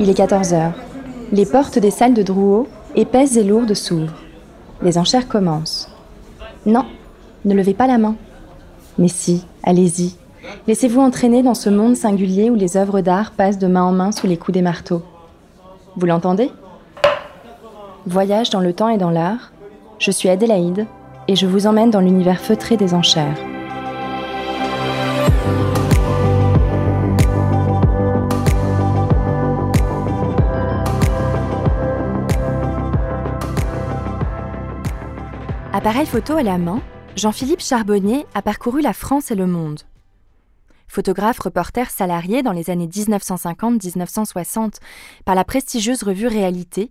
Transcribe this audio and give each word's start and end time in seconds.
Il 0.00 0.10
est 0.10 0.14
14 0.14 0.52
heures. 0.54 0.72
Les 1.32 1.46
portes 1.46 1.78
des 1.78 1.90
salles 1.90 2.14
de 2.14 2.22
Drouot, 2.22 2.68
épaisses 2.94 3.36
et 3.36 3.44
lourdes, 3.44 3.74
s'ouvrent. 3.74 4.14
Les 4.82 4.98
enchères 4.98 5.28
commencent. 5.28 5.88
Non, 6.66 6.84
ne 7.44 7.54
levez 7.54 7.74
pas 7.74 7.86
la 7.86 7.98
main. 7.98 8.16
Mais 8.98 9.08
si, 9.08 9.44
allez-y. 9.62 10.16
Laissez-vous 10.66 11.00
entraîner 11.00 11.42
dans 11.42 11.54
ce 11.54 11.70
monde 11.70 11.96
singulier 11.96 12.50
où 12.50 12.54
les 12.54 12.76
œuvres 12.76 13.00
d'art 13.00 13.32
passent 13.32 13.58
de 13.58 13.66
main 13.66 13.82
en 13.82 13.92
main 13.92 14.12
sous 14.12 14.26
les 14.26 14.36
coups 14.36 14.54
des 14.54 14.62
marteaux. 14.62 15.02
Vous 15.96 16.06
l'entendez 16.06 16.50
Voyage 18.06 18.50
dans 18.50 18.60
le 18.60 18.72
temps 18.72 18.88
et 18.88 18.98
dans 18.98 19.10
l'art. 19.10 19.52
Je 19.98 20.10
suis 20.10 20.28
Adélaïde 20.28 20.86
et 21.28 21.36
je 21.36 21.46
vous 21.46 21.66
emmène 21.66 21.90
dans 21.90 22.00
l'univers 22.00 22.40
feutré 22.40 22.76
des 22.76 22.94
enchères. 22.94 23.38
Appareil 35.84 36.06
photo 36.06 36.38
à 36.38 36.42
la 36.42 36.56
main, 36.56 36.82
Jean-Philippe 37.14 37.60
Charbonnier 37.60 38.24
a 38.32 38.40
parcouru 38.40 38.80
la 38.80 38.94
France 38.94 39.30
et 39.30 39.34
le 39.34 39.46
monde. 39.46 39.82
Photographe 40.88 41.40
reporter 41.40 41.90
salarié 41.90 42.42
dans 42.42 42.52
les 42.52 42.70
années 42.70 42.86
1950-1960 42.86 44.76
par 45.26 45.34
la 45.34 45.44
prestigieuse 45.44 46.02
revue 46.02 46.26
Réalité, 46.26 46.90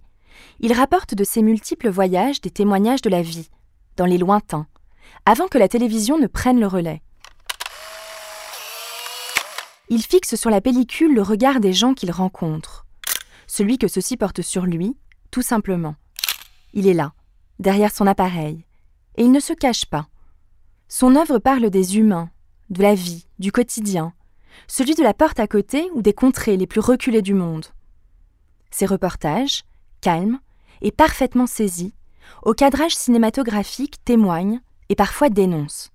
il 0.60 0.74
rapporte 0.74 1.16
de 1.16 1.24
ses 1.24 1.42
multiples 1.42 1.90
voyages 1.90 2.40
des 2.40 2.52
témoignages 2.52 3.02
de 3.02 3.10
la 3.10 3.24
vie, 3.24 3.50
dans 3.98 4.06
les 4.06 4.20
lointains, 4.20 4.68
avant 5.26 5.48
que 5.48 5.58
la 5.58 5.68
télévision 5.68 6.20
ne 6.20 6.28
prenne 6.28 6.60
le 6.60 6.68
relais. 6.68 7.02
Il 9.90 10.04
fixe 10.04 10.36
sur 10.36 10.52
la 10.52 10.62
pellicule 10.62 11.16
le 11.16 11.24
regard 11.24 11.60
des 11.62 11.74
gens 11.74 11.96
qu'il 11.96 12.12
rencontre, 12.12 12.86
celui 13.48 13.80
que 13.80 13.88
ceux-ci 13.88 14.18
portent 14.18 14.44
sur 14.44 14.68
lui, 14.68 14.96
tout 15.32 15.42
simplement. 15.42 15.96
Il 16.74 16.88
est 16.88 16.94
là, 16.94 17.14
derrière 17.58 17.92
son 17.92 18.06
appareil, 18.06 18.68
et 19.16 19.24
il 19.24 19.32
ne 19.32 19.40
se 19.40 19.54
cache 19.54 19.86
pas. 19.86 20.08
Son 20.88 21.16
œuvre 21.16 21.40
parle 21.40 21.70
des 21.70 21.98
humains, 21.98 22.30
de 22.70 22.82
la 22.82 22.96
vie, 22.96 23.28
du 23.40 23.52
quotidien, 23.52 24.14
celui 24.68 24.96
de 24.96 25.04
la 25.04 25.14
porte 25.14 25.40
à 25.40 25.48
côté 25.48 25.90
ou 25.94 26.02
des 26.02 26.14
contrées 26.14 26.58
les 26.58 26.68
plus 26.68 26.80
reculées 26.80 27.22
du 27.22 27.34
monde. 27.34 27.66
Ses 28.72 28.86
reportages, 28.86 29.64
calmes 30.02 30.40
et 30.82 30.92
parfaitement 30.92 31.48
saisis, 31.48 31.94
au 32.44 32.54
cadrage 32.54 32.96
cinématographique 32.96 34.04
témoignent 34.04 34.62
et 34.90 34.96
parfois 34.96 35.30
dénoncent. 35.30 35.92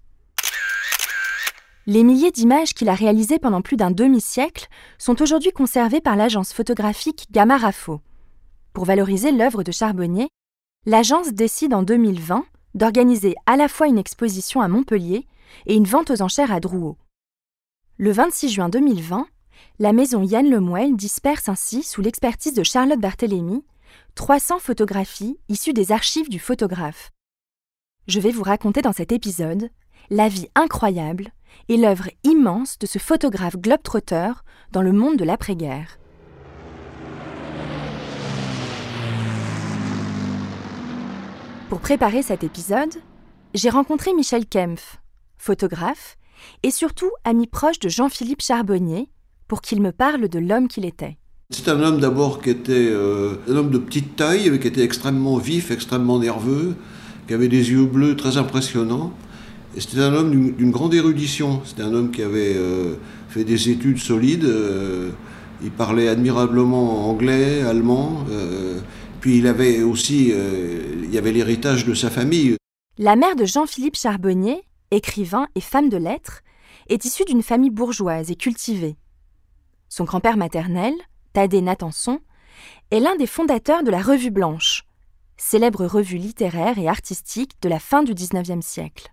Les 1.86 2.04
milliers 2.04 2.30
d'images 2.30 2.74
qu'il 2.74 2.90
a 2.90 2.94
réalisées 2.94 3.38
pendant 3.38 3.62
plus 3.62 3.78
d'un 3.78 3.90
demi-siècle 3.90 4.68
sont 4.98 5.22
aujourd'hui 5.22 5.52
conservées 5.52 6.02
par 6.02 6.16
l'agence 6.16 6.52
photographique 6.52 7.26
Gamma 7.30 7.56
Rafo. 7.56 8.02
Pour 8.74 8.84
valoriser 8.84 9.32
l'œuvre 9.32 9.62
de 9.62 9.72
Charbonnier, 9.72 10.28
l'agence 10.84 11.32
décide 11.32 11.72
en 11.72 11.82
2020 11.82 12.44
d'organiser 12.74 13.34
à 13.46 13.56
la 13.56 13.68
fois 13.68 13.86
une 13.86 13.98
exposition 13.98 14.60
à 14.60 14.68
Montpellier 14.68 15.26
et 15.66 15.74
une 15.74 15.86
vente 15.86 16.10
aux 16.10 16.22
enchères 16.22 16.52
à 16.52 16.60
Drouot. 16.60 16.96
Le 17.96 18.12
26 18.12 18.50
juin 18.50 18.68
2020, 18.68 19.26
la 19.78 19.92
maison 19.92 20.22
Yann 20.22 20.48
Lemoel 20.48 20.96
disperse 20.96 21.48
ainsi, 21.48 21.82
sous 21.82 22.00
l'expertise 22.00 22.54
de 22.54 22.62
Charlotte 22.62 23.00
Barthélémy, 23.00 23.64
300 24.14 24.58
photographies 24.58 25.38
issues 25.48 25.72
des 25.72 25.92
archives 25.92 26.28
du 26.28 26.38
photographe. 26.38 27.10
Je 28.06 28.20
vais 28.20 28.30
vous 28.30 28.42
raconter 28.42 28.82
dans 28.82 28.92
cet 28.92 29.12
épisode 29.12 29.70
la 30.10 30.28
vie 30.28 30.48
incroyable 30.54 31.32
et 31.68 31.76
l'œuvre 31.76 32.08
immense 32.24 32.78
de 32.78 32.86
ce 32.86 32.98
photographe 32.98 33.56
globe-trotteur 33.56 34.44
dans 34.72 34.82
le 34.82 34.92
monde 34.92 35.16
de 35.16 35.24
l'après-guerre. 35.24 35.98
Pour 41.68 41.80
préparer 41.80 42.22
cet 42.22 42.44
épisode, 42.44 42.94
j'ai 43.52 43.68
rencontré 43.68 44.14
Michel 44.14 44.46
Kempf, 44.46 45.00
photographe, 45.36 46.16
et 46.62 46.70
surtout 46.70 47.10
ami 47.24 47.46
proche 47.46 47.78
de 47.78 47.90
Jean-Philippe 47.90 48.40
Charbonnier, 48.40 49.10
pour 49.48 49.60
qu'il 49.60 49.82
me 49.82 49.92
parle 49.92 50.30
de 50.30 50.38
l'homme 50.38 50.68
qu'il 50.68 50.86
était. 50.86 51.18
C'est 51.50 51.68
un 51.68 51.82
homme 51.82 52.00
d'abord 52.00 52.40
qui 52.40 52.48
était 52.48 52.72
euh, 52.72 53.34
un 53.50 53.56
homme 53.56 53.68
de 53.68 53.76
petite 53.76 54.16
taille, 54.16 54.58
qui 54.58 54.66
était 54.66 54.82
extrêmement 54.82 55.36
vif, 55.36 55.70
extrêmement 55.70 56.18
nerveux, 56.18 56.74
qui 57.26 57.34
avait 57.34 57.48
des 57.48 57.70
yeux 57.70 57.84
bleus 57.84 58.16
très 58.16 58.38
impressionnants. 58.38 59.12
Et 59.76 59.82
c'était 59.82 60.00
un 60.00 60.14
homme 60.14 60.30
d'une 60.30 60.70
grande 60.70 60.94
érudition. 60.94 61.60
C'était 61.66 61.82
un 61.82 61.92
homme 61.92 62.10
qui 62.10 62.22
avait 62.22 62.54
euh, 62.56 62.94
fait 63.28 63.44
des 63.44 63.68
études 63.68 63.98
solides. 63.98 64.44
Euh, 64.44 65.10
il 65.62 65.70
parlait 65.70 66.08
admirablement 66.08 67.10
anglais, 67.10 67.60
allemand. 67.60 68.24
Puis 69.20 69.38
il 69.38 69.46
avait 69.46 69.82
aussi, 69.82 70.30
euh, 70.32 71.06
l'héritage 71.10 71.84
de 71.84 71.94
sa 71.94 72.10
famille. 72.10 72.56
La 72.98 73.16
mère 73.16 73.36
de 73.36 73.44
Jean-Philippe 73.44 73.96
Charbonnier, 73.96 74.62
écrivain 74.90 75.48
et 75.54 75.60
femme 75.60 75.88
de 75.88 75.96
lettres, 75.96 76.42
est 76.88 77.04
issue 77.04 77.24
d'une 77.24 77.42
famille 77.42 77.70
bourgeoise 77.70 78.30
et 78.30 78.36
cultivée. 78.36 78.96
Son 79.88 80.04
grand-père 80.04 80.36
maternel, 80.36 80.94
Thaddée 81.32 81.60
Natanson, 81.60 82.20
est 82.90 83.00
l'un 83.00 83.16
des 83.16 83.26
fondateurs 83.26 83.82
de 83.82 83.90
la 83.90 84.02
Revue 84.02 84.30
Blanche, 84.30 84.84
célèbre 85.36 85.86
revue 85.86 86.18
littéraire 86.18 86.78
et 86.78 86.88
artistique 86.88 87.52
de 87.62 87.68
la 87.68 87.78
fin 87.78 88.02
du 88.02 88.14
XIXe 88.14 88.64
siècle. 88.64 89.12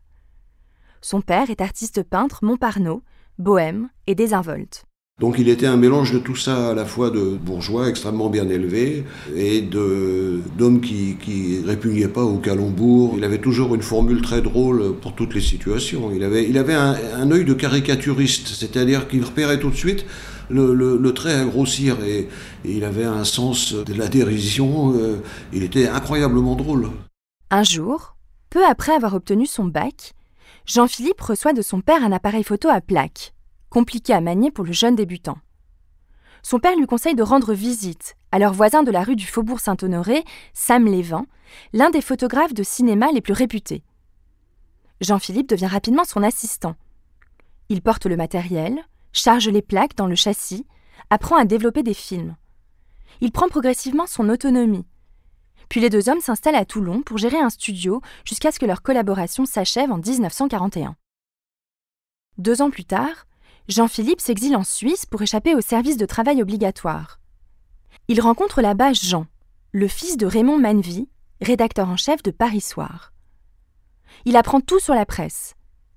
Son 1.01 1.21
père 1.21 1.49
est 1.49 1.61
artiste 1.61 2.03
peintre 2.03 2.43
Montparnaud, 2.43 3.03
bohème 3.37 3.89
et 4.07 4.15
désinvolte. 4.15 4.85
Donc 5.21 5.35
il 5.39 5.47
était 5.47 5.65
un 5.65 5.77
mélange 5.77 6.11
de 6.11 6.19
tout 6.19 6.35
ça, 6.35 6.71
à 6.71 6.73
la 6.73 6.83
fois 6.83 7.09
de 7.09 7.37
bourgeois 7.37 7.87
extrêmement 7.87 8.29
bien 8.29 8.49
élevés 8.49 9.05
et 9.33 9.61
d'hommes 9.61 10.81
qui, 10.81 11.15
qui 11.15 11.61
répugnaient 11.65 12.09
pas 12.09 12.23
au 12.23 12.37
calembour. 12.37 13.13
Il 13.15 13.23
avait 13.23 13.37
toujours 13.37 13.75
une 13.75 13.81
formule 13.81 14.21
très 14.21 14.41
drôle 14.41 14.93
pour 14.97 15.15
toutes 15.15 15.33
les 15.33 15.39
situations. 15.39 16.11
Il 16.13 16.21
avait, 16.21 16.73
un, 16.73 17.31
œil 17.31 17.45
de 17.45 17.53
caricaturiste, 17.53 18.49
c'est-à-dire 18.49 19.07
qu'il 19.07 19.23
repérait 19.23 19.57
tout 19.57 19.69
de 19.69 19.75
suite 19.75 20.05
le, 20.49 21.09
trait 21.11 21.35
à 21.35 21.45
grossir 21.45 21.95
et, 22.03 22.27
il 22.65 22.83
avait 22.83 23.05
un 23.05 23.23
sens 23.23 23.73
de 23.73 23.93
la 23.93 24.09
dérision. 24.09 24.93
Euh, 24.97 25.21
il 25.53 25.63
était 25.63 25.87
incroyablement 25.87 26.55
drôle. 26.55 26.89
Un 27.51 27.63
jour, 27.63 28.17
peu 28.49 28.65
après 28.65 28.91
avoir 28.91 29.13
obtenu 29.13 29.45
son 29.45 29.63
bac, 29.63 30.13
Jean-Philippe 30.65 31.21
reçoit 31.21 31.53
de 31.53 31.61
son 31.61 31.79
père 31.79 32.03
un 32.03 32.11
appareil 32.11 32.43
photo 32.43 32.67
à 32.67 32.81
plaque 32.81 33.34
compliqué 33.69 34.13
à 34.13 34.21
manier 34.21 34.51
pour 34.51 34.65
le 34.65 34.71
jeune 34.71 34.95
débutant. 34.95 35.37
Son 36.43 36.59
père 36.59 36.75
lui 36.75 36.85
conseille 36.85 37.15
de 37.15 37.23
rendre 37.23 37.53
visite 37.53 38.15
à 38.31 38.39
leur 38.39 38.53
voisin 38.53 38.83
de 38.83 38.91
la 38.91 39.03
rue 39.03 39.15
du 39.15 39.25
Faubourg 39.25 39.59
Saint-Honoré, 39.59 40.23
Sam 40.53 40.85
Lévin, 40.85 41.25
l'un 41.73 41.89
des 41.89 42.01
photographes 42.01 42.53
de 42.53 42.63
cinéma 42.63 43.11
les 43.11 43.21
plus 43.21 43.33
réputés. 43.33 43.83
Jean-Philippe 45.01 45.49
devient 45.49 45.65
rapidement 45.65 46.03
son 46.03 46.23
assistant. 46.23 46.75
Il 47.69 47.81
porte 47.81 48.05
le 48.05 48.15
matériel, 48.15 48.85
charge 49.11 49.49
les 49.49 49.61
plaques 49.61 49.95
dans 49.95 50.07
le 50.07 50.15
châssis, 50.15 50.67
apprend 51.09 51.35
à 51.35 51.45
développer 51.45 51.83
des 51.83 51.93
films. 51.93 52.35
Il 53.21 53.31
prend 53.31 53.47
progressivement 53.47 54.07
son 54.07 54.29
autonomie. 54.29 54.85
Puis 55.69 55.81
les 55.81 55.89
deux 55.89 56.09
hommes 56.09 56.21
s'installent 56.21 56.55
à 56.55 56.65
Toulon 56.65 57.01
pour 57.01 57.17
gérer 57.17 57.39
un 57.39 57.49
studio 57.49 58.01
jusqu'à 58.23 58.51
ce 58.51 58.59
que 58.59 58.65
leur 58.65 58.81
collaboration 58.81 59.45
s'achève 59.45 59.91
en 59.91 59.97
1941. 59.97 60.95
Deux 62.37 62.61
ans 62.61 62.69
plus 62.69 62.85
tard, 62.85 63.25
Jean-Philippe 63.67 64.21
s'exile 64.21 64.55
en 64.55 64.63
Suisse 64.63 65.07
pour 65.07 65.23
échapper 65.23 65.55
au 65.55 65.61
service 65.61 65.97
de 65.97 66.05
travail 66.05 66.41
obligatoire. 66.41 67.19
Il 68.07 68.21
rencontre 68.21 68.61
là-bas 68.61 68.93
Jean, 68.93 69.25
le 69.71 69.87
fils 69.87 70.17
de 70.17 70.27
Raymond 70.27 70.59
Manvy, 70.59 71.09
rédacteur 71.41 71.89
en 71.89 71.97
chef 71.97 72.21
de 72.21 72.29
Paris 72.29 72.61
Soir. 72.61 73.11
Il 74.25 74.37
apprend 74.37 74.61
tout 74.61 74.79
sur 74.79 74.93
la 74.93 75.07
presse, 75.07 75.55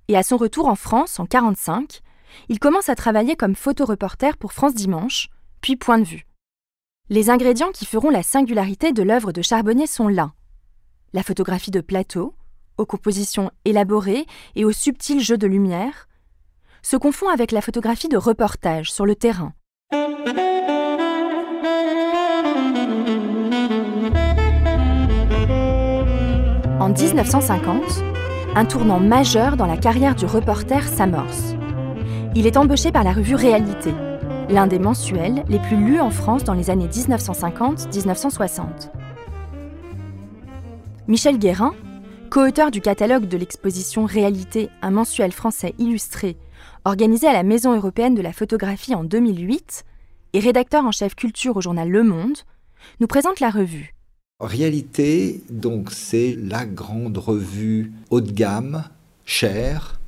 et 0.09 0.17
à 0.17 0.23
son 0.23 0.39
retour 0.39 0.67
en 0.67 0.77
France 0.77 1.21
en 1.21 1.25
1945, 1.25 2.01
il 2.49 2.59
commence 2.59 2.89
à 2.89 2.95
travailler 2.95 3.37
comme 3.37 3.55
photoreporter 3.55 4.37
pour 4.39 4.55
France 4.55 4.75
Dimanche, 4.75 5.29
puis 5.61 5.77
Point 5.77 5.99
de 5.99 6.05
vue. 6.05 6.27
Les 7.11 7.29
ingrédients 7.29 7.73
qui 7.73 7.85
feront 7.85 8.11
la 8.11 8.23
singularité 8.23 8.93
de 8.93 9.03
l'œuvre 9.03 9.33
de 9.33 9.43
Charbonnier 9.43 9.87
sont 9.87 10.09
là. 10.09 10.33
La 11.13 11.23
photographie 11.23 11.71
de 11.71 11.81
plateau, 11.81 12.35
aux 12.79 12.87
compositions 12.87 13.51
élaborées 13.67 14.27
et 14.57 14.65
aux 14.65 14.73
subtils 14.73 15.21
jeux 15.21 15.39
de 15.39 15.47
lumière, 15.47 16.08
se 16.83 16.97
confond 16.97 17.29
avec 17.29 17.53
la 17.53 17.61
photographie 17.61 18.09
de 18.09 18.17
reportage 18.17 18.93
sur 18.93 19.07
le 19.07 19.15
terrain. 19.15 19.53
En 26.81 26.91
1950, 26.91 27.83
un 28.55 28.65
tournant 28.65 29.01
majeur 29.01 29.57
dans 29.57 29.67
la 29.67 29.77
carrière 29.77 30.15
du 30.15 30.25
reporter 30.25 30.87
s'amorce. 30.89 31.55
Il 32.35 32.47
est 32.47 32.57
embauché 32.57 32.93
par 32.93 33.05
la 33.05 33.13
revue 33.13 33.35
Réalité, 33.35 33.93
l'un 34.49 34.67
des 34.67 34.79
mensuels 34.79 35.45
les 35.49 35.59
plus 35.59 35.77
lus 35.77 36.01
en 36.01 36.11
France 36.11 36.45
dans 36.45 36.55
les 36.55 36.71
années 36.71 36.89
1950-1960. 36.89 38.91
Michel 41.09 41.39
Guérin, 41.39 41.75
co-auteur 42.31 42.71
du 42.71 42.81
catalogue 42.81 43.27
de 43.27 43.37
l'exposition 43.37 44.05
Réalité, 44.05 44.71
un 44.83 44.91
mensuel 44.91 45.33
français 45.33 45.75
illustré, 45.79 46.37
organisé 46.89 47.27
à 47.27 47.35
la 47.35 47.43
Maison 47.43 47.77
européenne 47.77 48.15
de 48.15 48.23
la 48.23 48.33
photographie 48.33 48.95
en 48.95 49.05
2008, 49.05 49.85
et 50.33 50.41
rédacteur 50.41 50.85
en 50.85 50.91
chef 50.91 51.15
culture 51.15 51.57
au 51.59 51.61
journal 51.61 51.89
Le 51.89 52.03
Monde, 52.03 52.39
nous 53.01 53.07
présente 53.07 53.41
la 53.41 53.51
revue. 53.51 53.95
Réalité, 54.41 55.43
donc, 55.51 55.91
c'est 55.93 56.37
la 56.41 56.65
grande 56.65 57.19
revue 57.19 57.93
haut 58.11 58.23
de 58.23 58.31
gamme, 58.31 58.85
chère, 59.27 60.01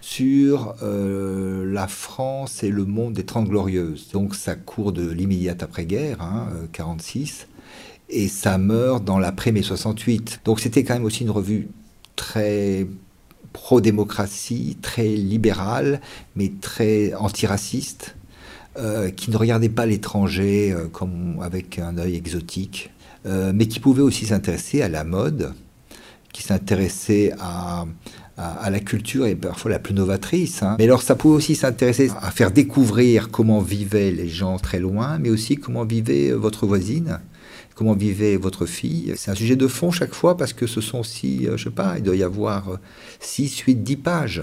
sur 0.00 0.76
euh, 0.82 1.64
la 1.66 1.88
France 1.88 2.62
et 2.62 2.70
le 2.70 2.84
monde 2.84 3.14
des 3.14 3.24
Trente 3.24 3.48
Glorieuses. 3.48 4.10
Donc, 4.12 4.36
ça 4.36 4.54
court 4.54 4.92
de 4.92 5.10
l'immédiate 5.10 5.64
après-guerre, 5.64 6.22
hein, 6.22 6.48
46, 6.72 7.48
et 8.08 8.28
ça 8.28 8.56
meurt 8.56 9.02
dans 9.04 9.18
l'après-mai 9.18 9.62
68. 9.62 10.42
Donc, 10.44 10.60
c'était 10.60 10.84
quand 10.84 10.94
même 10.94 11.04
aussi 11.04 11.24
une 11.24 11.30
revue 11.30 11.68
très 12.14 12.86
pro-démocratie, 13.52 14.76
très 14.80 15.08
libérale, 15.08 16.00
mais 16.36 16.52
très 16.60 17.14
antiraciste. 17.14 18.14
Euh, 18.78 19.10
qui 19.10 19.32
ne 19.32 19.36
regardait 19.36 19.68
pas 19.68 19.84
l'étranger 19.84 20.72
euh, 20.72 20.86
comme 20.86 21.40
avec 21.42 21.80
un 21.80 21.98
œil 21.98 22.14
exotique, 22.14 22.92
euh, 23.26 23.50
mais 23.52 23.66
qui 23.66 23.80
pouvait 23.80 24.00
aussi 24.00 24.26
s'intéresser 24.26 24.80
à 24.80 24.88
la 24.88 25.02
mode, 25.02 25.54
qui 26.32 26.44
s'intéressait 26.44 27.32
à, 27.40 27.84
la 28.70 28.80
culture 28.80 29.26
et 29.26 29.34
parfois 29.34 29.72
la 29.72 29.80
plus 29.80 29.92
novatrice. 29.92 30.62
Hein. 30.62 30.76
Mais 30.78 30.84
alors 30.84 31.02
ça 31.02 31.16
pouvait 31.16 31.34
aussi 31.34 31.56
s'intéresser 31.56 32.12
à 32.22 32.30
faire 32.30 32.52
découvrir 32.52 33.30
comment 33.30 33.60
vivaient 33.60 34.12
les 34.12 34.28
gens 34.28 34.56
très 34.56 34.78
loin, 34.78 35.18
mais 35.18 35.30
aussi 35.30 35.56
comment 35.56 35.84
vivait 35.84 36.30
votre 36.30 36.64
voisine 36.64 37.18
comment 37.80 37.94
vivait 37.94 38.36
votre 38.36 38.66
fille. 38.66 39.14
C'est 39.16 39.30
un 39.30 39.34
sujet 39.34 39.56
de 39.56 39.66
fond 39.66 39.90
chaque 39.90 40.12
fois 40.12 40.36
parce 40.36 40.52
que 40.52 40.66
ce 40.66 40.82
sont 40.82 40.98
aussi, 40.98 41.48
je 41.56 41.64
sais 41.64 41.70
pas, 41.70 41.94
il 41.96 42.02
doit 42.02 42.14
y 42.14 42.22
avoir 42.22 42.78
6, 43.20 43.60
8, 43.60 43.76
10 43.76 43.96
pages. 43.96 44.42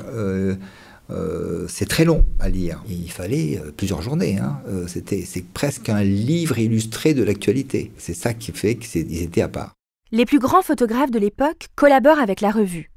Euh, 1.10 1.68
c'est 1.70 1.88
très 1.88 2.04
long 2.04 2.26
à 2.40 2.50
lire. 2.50 2.84
Il 2.90 3.12
fallait 3.12 3.60
euh, 3.60 3.72
plusieurs 3.72 4.02
journées. 4.02 4.40
Hein. 4.40 4.60
Euh, 4.68 4.88
c'était, 4.88 5.24
c'est 5.24 5.46
presque 5.46 5.90
un 5.90 6.04
livre 6.04 6.58
illustré 6.58 7.14
de 7.14 7.24
l'actualité. 7.24 7.92
C'est 7.98 8.14
ça 8.14 8.34
qui 8.34 8.52
fait 8.52 8.76
qu'ils 8.76 9.22
étaient 9.22 9.42
à 9.42 9.48
part. 9.48 9.74
Les 10.12 10.26
plus 10.26 10.40
grands 10.40 10.62
photographes 10.62 11.12
de 11.12 11.20
l'époque 11.20 11.68
collaborent 11.76 12.20
avec 12.20 12.42
la 12.42 12.52
revue. 12.52 12.92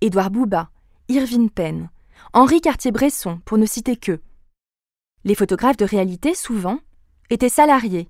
Édouard 0.00 0.30
Bouba, 0.30 0.70
Irving 1.08 1.50
Penn, 1.50 1.90
Henri 2.32 2.60
Cartier-Bresson, 2.60 3.40
pour 3.46 3.56
ne 3.56 3.66
citer 3.66 3.96
que. 3.96 4.20
Les 5.24 5.34
photographes 5.34 5.76
de 5.76 5.84
réalité, 5.84 6.34
souvent, 6.34 6.80
étaient 7.30 7.48
salariés. 7.48 8.08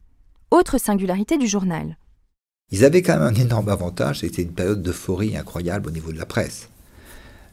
Autre 0.53 0.77
singularité 0.77 1.39
du 1.39 1.47
journal. 1.47 1.97
Ils 2.73 2.85
avaient 2.85 3.01
quand 3.01 3.15
même 3.15 3.23
un 3.23 3.41
énorme 3.41 3.71
avantage, 3.71 4.19
c'était 4.21 4.43
une 4.43 4.53
période 4.53 4.83
d'euphorie 4.83 5.35
incroyable 5.35 5.89
au 5.89 5.91
niveau 5.91 6.13
de 6.13 6.19
la 6.19 6.27
presse. 6.27 6.69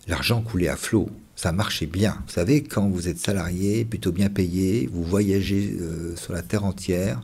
L'argent 0.09 0.41
coulait 0.41 0.67
à 0.67 0.75
flot 0.75 1.09
ça 1.37 1.53
marchait 1.53 1.85
bien. 1.85 2.21
Vous 2.27 2.33
savez, 2.33 2.61
quand 2.61 2.89
vous 2.89 3.07
êtes 3.07 3.17
salarié, 3.17 3.85
plutôt 3.85 4.11
bien 4.11 4.27
payé, 4.27 4.89
vous 4.91 5.05
voyagez 5.05 5.77
euh, 5.79 6.13
sur 6.17 6.33
la 6.33 6.41
terre 6.41 6.65
entière, 6.65 7.21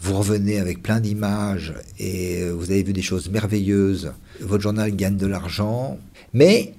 vous 0.00 0.18
revenez 0.18 0.58
avec 0.58 0.82
plein 0.82 0.98
d'images 0.98 1.74
et 2.00 2.42
euh, 2.42 2.50
vous 2.50 2.72
avez 2.72 2.82
vu 2.82 2.92
des 2.92 3.02
choses 3.02 3.30
merveilleuses, 3.30 4.12
votre 4.40 4.64
journal 4.64 4.90
gagne 4.96 5.16
de 5.16 5.28
l'argent, 5.28 5.96
mais 6.32 6.74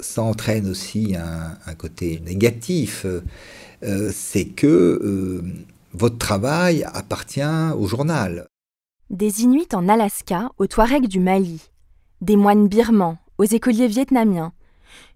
ça 0.00 0.22
entraîne 0.22 0.66
aussi 0.66 1.14
un, 1.14 1.74
côté 1.74 2.22
négatif, 2.24 3.04
euh, 3.04 4.10
c'est 4.14 4.46
que 4.46 5.42
votre 5.98 6.16
travail 6.16 6.84
appartient 6.84 7.42
au 7.76 7.86
journal. 7.88 8.46
Des 9.10 9.42
Inuits 9.42 9.74
en 9.74 9.88
Alaska, 9.88 10.52
aux 10.56 10.68
Touaregs 10.68 11.08
du 11.08 11.18
Mali, 11.18 11.60
des 12.20 12.36
moines 12.36 12.68
birmans, 12.68 13.18
aux 13.36 13.44
écoliers 13.44 13.88
vietnamiens, 13.88 14.52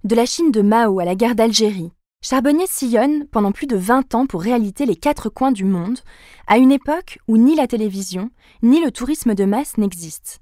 de 0.02 0.16
la 0.16 0.26
Chine 0.26 0.50
de 0.50 0.60
Mao 0.60 0.98
à 0.98 1.04
la 1.04 1.14
guerre 1.14 1.36
d'Algérie, 1.36 1.92
Charbonnier 2.20 2.66
sillonne 2.66 3.26
pendant 3.28 3.52
plus 3.52 3.68
de 3.68 3.76
20 3.76 4.14
ans 4.16 4.26
pour 4.26 4.42
réalité 4.42 4.84
les 4.84 4.96
quatre 4.96 5.28
coins 5.28 5.52
du 5.52 5.64
monde, 5.64 6.00
à 6.48 6.58
une 6.58 6.72
époque 6.72 7.20
où 7.28 7.36
ni 7.36 7.54
la 7.54 7.68
télévision, 7.68 8.30
ni 8.62 8.80
le 8.80 8.90
tourisme 8.90 9.34
de 9.34 9.44
masse 9.44 9.78
n'existent. 9.78 10.40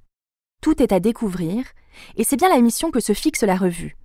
Tout 0.63 0.83
est 0.83 0.93
à 0.93 1.01
découvrir, 1.01 1.65
et 2.17 2.25
c'est 2.25 2.37
bien 2.37 2.49
la 2.49 2.61
mission 2.61 2.91
que 2.91 3.01
se 3.01 3.13
fixe 3.13 3.43
la 3.43 3.57
revue. 3.57 3.99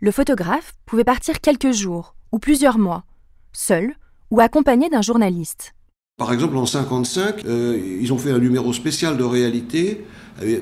Le 0.00 0.12
photographe 0.12 0.72
pouvait 0.86 1.04
partir 1.04 1.42
quelques 1.42 1.72
jours 1.72 2.14
ou 2.30 2.38
plusieurs 2.38 2.78
mois, 2.78 3.04
seul 3.52 3.96
ou 4.32 4.40
accompagné 4.40 4.88
d'un 4.88 5.02
journaliste. 5.02 5.74
Par 6.16 6.32
exemple, 6.32 6.56
en 6.56 6.64
1955, 6.64 7.44
euh, 7.44 7.78
ils 8.00 8.12
ont 8.12 8.18
fait 8.18 8.32
un 8.32 8.38
numéro 8.38 8.72
spécial 8.72 9.16
de 9.16 9.24
réalité, 9.24 10.04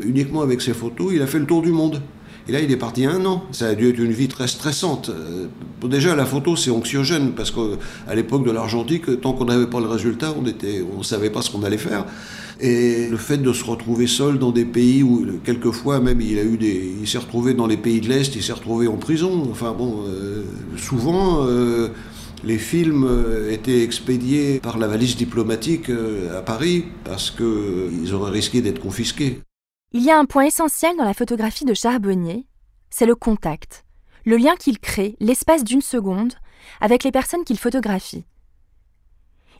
uniquement 0.04 0.42
avec 0.42 0.60
ses 0.60 0.74
photos, 0.74 1.12
il 1.14 1.22
a 1.22 1.26
fait 1.26 1.38
le 1.38 1.46
tour 1.46 1.62
du 1.62 1.70
monde. 1.70 2.02
Et 2.48 2.52
là, 2.52 2.60
il 2.60 2.72
est 2.72 2.76
parti 2.76 3.04
un 3.04 3.24
an. 3.26 3.44
Ça 3.52 3.68
a 3.68 3.74
dû 3.74 3.88
être 3.88 3.98
une 3.98 4.10
vie 4.10 4.26
très 4.26 4.48
stressante. 4.48 5.10
Euh, 5.10 5.46
déjà, 5.86 6.16
la 6.16 6.26
photo, 6.26 6.56
c'est 6.56 6.70
anxiogène, 6.70 7.32
parce 7.32 7.52
qu'à 7.52 8.14
l'époque 8.14 8.44
de 8.44 8.50
l'argentique, 8.50 9.20
tant 9.20 9.34
qu'on 9.34 9.44
n'avait 9.44 9.68
pas 9.68 9.78
le 9.78 9.86
résultat, 9.86 10.34
on 10.36 10.42
ne 10.42 10.50
on 10.98 11.02
savait 11.04 11.30
pas 11.30 11.42
ce 11.42 11.50
qu'on 11.50 11.62
allait 11.62 11.78
faire. 11.78 12.06
Et 12.58 13.08
le 13.08 13.16
fait 13.16 13.38
de 13.38 13.52
se 13.52 13.64
retrouver 13.64 14.06
seul 14.06 14.38
dans 14.38 14.50
des 14.50 14.64
pays 14.64 15.02
où, 15.02 15.24
quelquefois, 15.44 16.00
même, 16.00 16.20
il 16.20 16.38
il 17.00 17.08
s'est 17.08 17.18
retrouvé 17.18 17.54
dans 17.54 17.66
les 17.66 17.76
pays 17.76 18.00
de 18.00 18.08
l'Est, 18.08 18.34
il 18.34 18.42
s'est 18.42 18.52
retrouvé 18.52 18.88
en 18.88 18.96
prison. 18.96 19.46
Enfin 19.50 19.72
bon, 19.76 20.04
euh, 20.08 20.42
souvent, 20.76 21.46
euh, 21.46 21.88
les 22.44 22.58
films 22.58 23.48
étaient 23.50 23.82
expédiés 23.82 24.60
par 24.60 24.78
la 24.78 24.88
valise 24.88 25.16
diplomatique 25.16 25.90
à 25.90 26.42
Paris 26.42 26.86
parce 27.04 27.30
qu'ils 27.30 28.14
auraient 28.14 28.30
risqué 28.30 28.62
d'être 28.62 28.80
confisqués. 28.80 29.40
Il 29.92 30.02
y 30.02 30.10
a 30.10 30.18
un 30.18 30.24
point 30.24 30.44
essentiel 30.44 30.96
dans 30.96 31.04
la 31.04 31.14
photographie 31.14 31.64
de 31.64 31.74
Charbonnier, 31.74 32.46
c'est 32.90 33.06
le 33.06 33.14
contact, 33.14 33.84
le 34.24 34.36
lien 34.36 34.54
qu'il 34.56 34.78
crée, 34.78 35.16
l'espace 35.20 35.64
d'une 35.64 35.82
seconde, 35.82 36.34
avec 36.80 37.04
les 37.04 37.12
personnes 37.12 37.44
qu'il 37.44 37.58
photographie. 37.58 38.24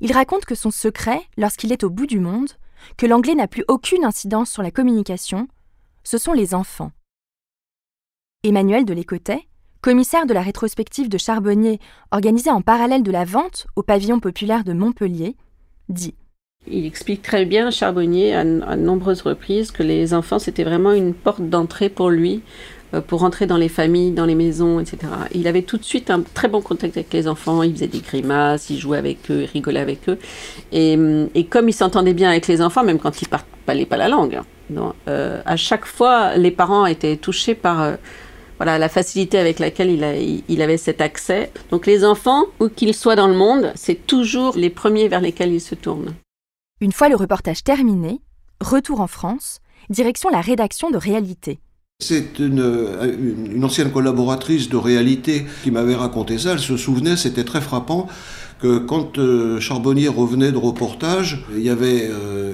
Il 0.00 0.12
raconte 0.12 0.44
que 0.44 0.54
son 0.54 0.70
secret, 0.70 1.22
lorsqu'il 1.36 1.72
est 1.72 1.84
au 1.84 1.90
bout 1.90 2.06
du 2.06 2.20
monde, 2.20 2.50
que 2.96 3.06
l'anglais 3.06 3.34
n'a 3.34 3.48
plus 3.48 3.64
aucune 3.68 4.04
incidence 4.04 4.50
sur 4.50 4.62
la 4.62 4.70
communication, 4.70 5.48
ce 6.04 6.16
sont 6.16 6.32
les 6.32 6.54
enfants. 6.54 6.92
Emmanuel 8.42 8.84
de 8.84 8.94
Lécotet, 8.94 9.46
commissaire 9.80 10.26
de 10.26 10.34
la 10.34 10.42
rétrospective 10.42 11.08
de 11.08 11.18
Charbonnier 11.18 11.80
organisée 12.10 12.50
en 12.50 12.60
parallèle 12.60 13.02
de 13.02 13.10
la 13.10 13.24
vente 13.24 13.66
au 13.76 13.82
pavillon 13.82 14.20
populaire 14.20 14.64
de 14.64 14.72
Montpellier, 14.72 15.36
dit 15.88 16.14
il 16.66 16.84
explique 16.84 17.22
très 17.22 17.46
bien, 17.46 17.70
Charbonnier, 17.70 18.34
à, 18.34 18.40
à 18.40 18.76
nombreuses 18.76 19.22
reprises, 19.22 19.70
que 19.70 19.82
les 19.82 20.12
enfants, 20.12 20.38
c'était 20.38 20.62
vraiment 20.62 20.92
une 20.92 21.14
porte 21.14 21.40
d'entrée 21.40 21.88
pour 21.88 22.10
lui, 22.10 22.42
euh, 22.92 23.00
pour 23.00 23.24
entrer 23.24 23.46
dans 23.46 23.56
les 23.56 23.70
familles, 23.70 24.10
dans 24.10 24.26
les 24.26 24.34
maisons, 24.34 24.78
etc. 24.78 24.98
Il 25.32 25.48
avait 25.48 25.62
tout 25.62 25.78
de 25.78 25.84
suite 25.84 26.10
un 26.10 26.20
très 26.20 26.48
bon 26.48 26.60
contact 26.60 26.98
avec 26.98 27.12
les 27.14 27.28
enfants, 27.28 27.62
il 27.62 27.72
faisait 27.72 27.86
des 27.86 28.00
grimaces, 28.00 28.68
il 28.68 28.78
jouait 28.78 28.98
avec 28.98 29.30
eux, 29.30 29.42
il 29.42 29.46
rigolait 29.46 29.80
avec 29.80 30.08
eux. 30.08 30.18
Et, 30.70 30.98
et 31.34 31.46
comme 31.46 31.68
il 31.68 31.72
s'entendait 31.72 32.14
bien 32.14 32.28
avec 32.28 32.46
les 32.46 32.60
enfants, 32.60 32.84
même 32.84 32.98
quand 32.98 33.22
il 33.22 33.28
parlait 33.64 33.86
pas 33.86 33.96
la 33.96 34.08
langue, 34.08 34.40
hein, 34.76 34.92
euh, 35.08 35.40
à 35.46 35.56
chaque 35.56 35.86
fois, 35.86 36.36
les 36.36 36.50
parents 36.50 36.86
étaient 36.86 37.16
touchés 37.16 37.54
par... 37.54 37.80
Euh, 37.80 37.96
voilà, 38.60 38.78
la 38.78 38.90
facilité 38.90 39.38
avec 39.38 39.58
laquelle 39.58 39.88
il, 39.88 40.04
a, 40.04 40.14
il, 40.18 40.60
avait 40.60 40.76
cet 40.76 41.00
accès. 41.00 41.50
Donc 41.70 41.86
les 41.86 42.04
enfants, 42.04 42.44
où 42.60 42.68
qu'ils 42.68 42.92
soient 42.92 43.16
dans 43.16 43.26
le 43.26 43.32
monde, 43.32 43.72
c'est 43.74 44.06
toujours 44.06 44.54
les 44.54 44.68
premiers 44.68 45.08
vers 45.08 45.22
lesquels 45.22 45.50
ils 45.50 45.62
se 45.62 45.74
tournent. 45.74 46.14
Une 46.82 46.92
fois 46.92 47.08
le 47.08 47.16
reportage 47.16 47.64
terminé, 47.64 48.20
retour 48.60 49.00
en 49.00 49.06
France, 49.06 49.60
direction 49.88 50.28
la 50.28 50.42
rédaction 50.42 50.90
de 50.90 50.98
Réalité. 50.98 51.58
C'est 52.00 52.38
une, 52.38 53.64
ancienne 53.64 53.90
collaboratrice 53.90 54.68
de 54.68 54.76
Réalité 54.76 55.46
qui 55.62 55.70
m'avait 55.70 55.94
raconté 55.94 56.36
ça. 56.36 56.52
Elle 56.52 56.58
se 56.58 56.76
souvenait, 56.76 57.16
c'était 57.16 57.44
très 57.44 57.62
frappant, 57.62 58.08
que 58.60 58.76
quand 58.76 59.16
euh, 59.16 59.58
Charbonnier 59.58 60.08
revenait 60.08 60.52
de 60.52 60.58
reportage, 60.58 61.46
il 61.56 61.62
y 61.62 61.70
avait 61.70 62.10
euh, 62.10 62.52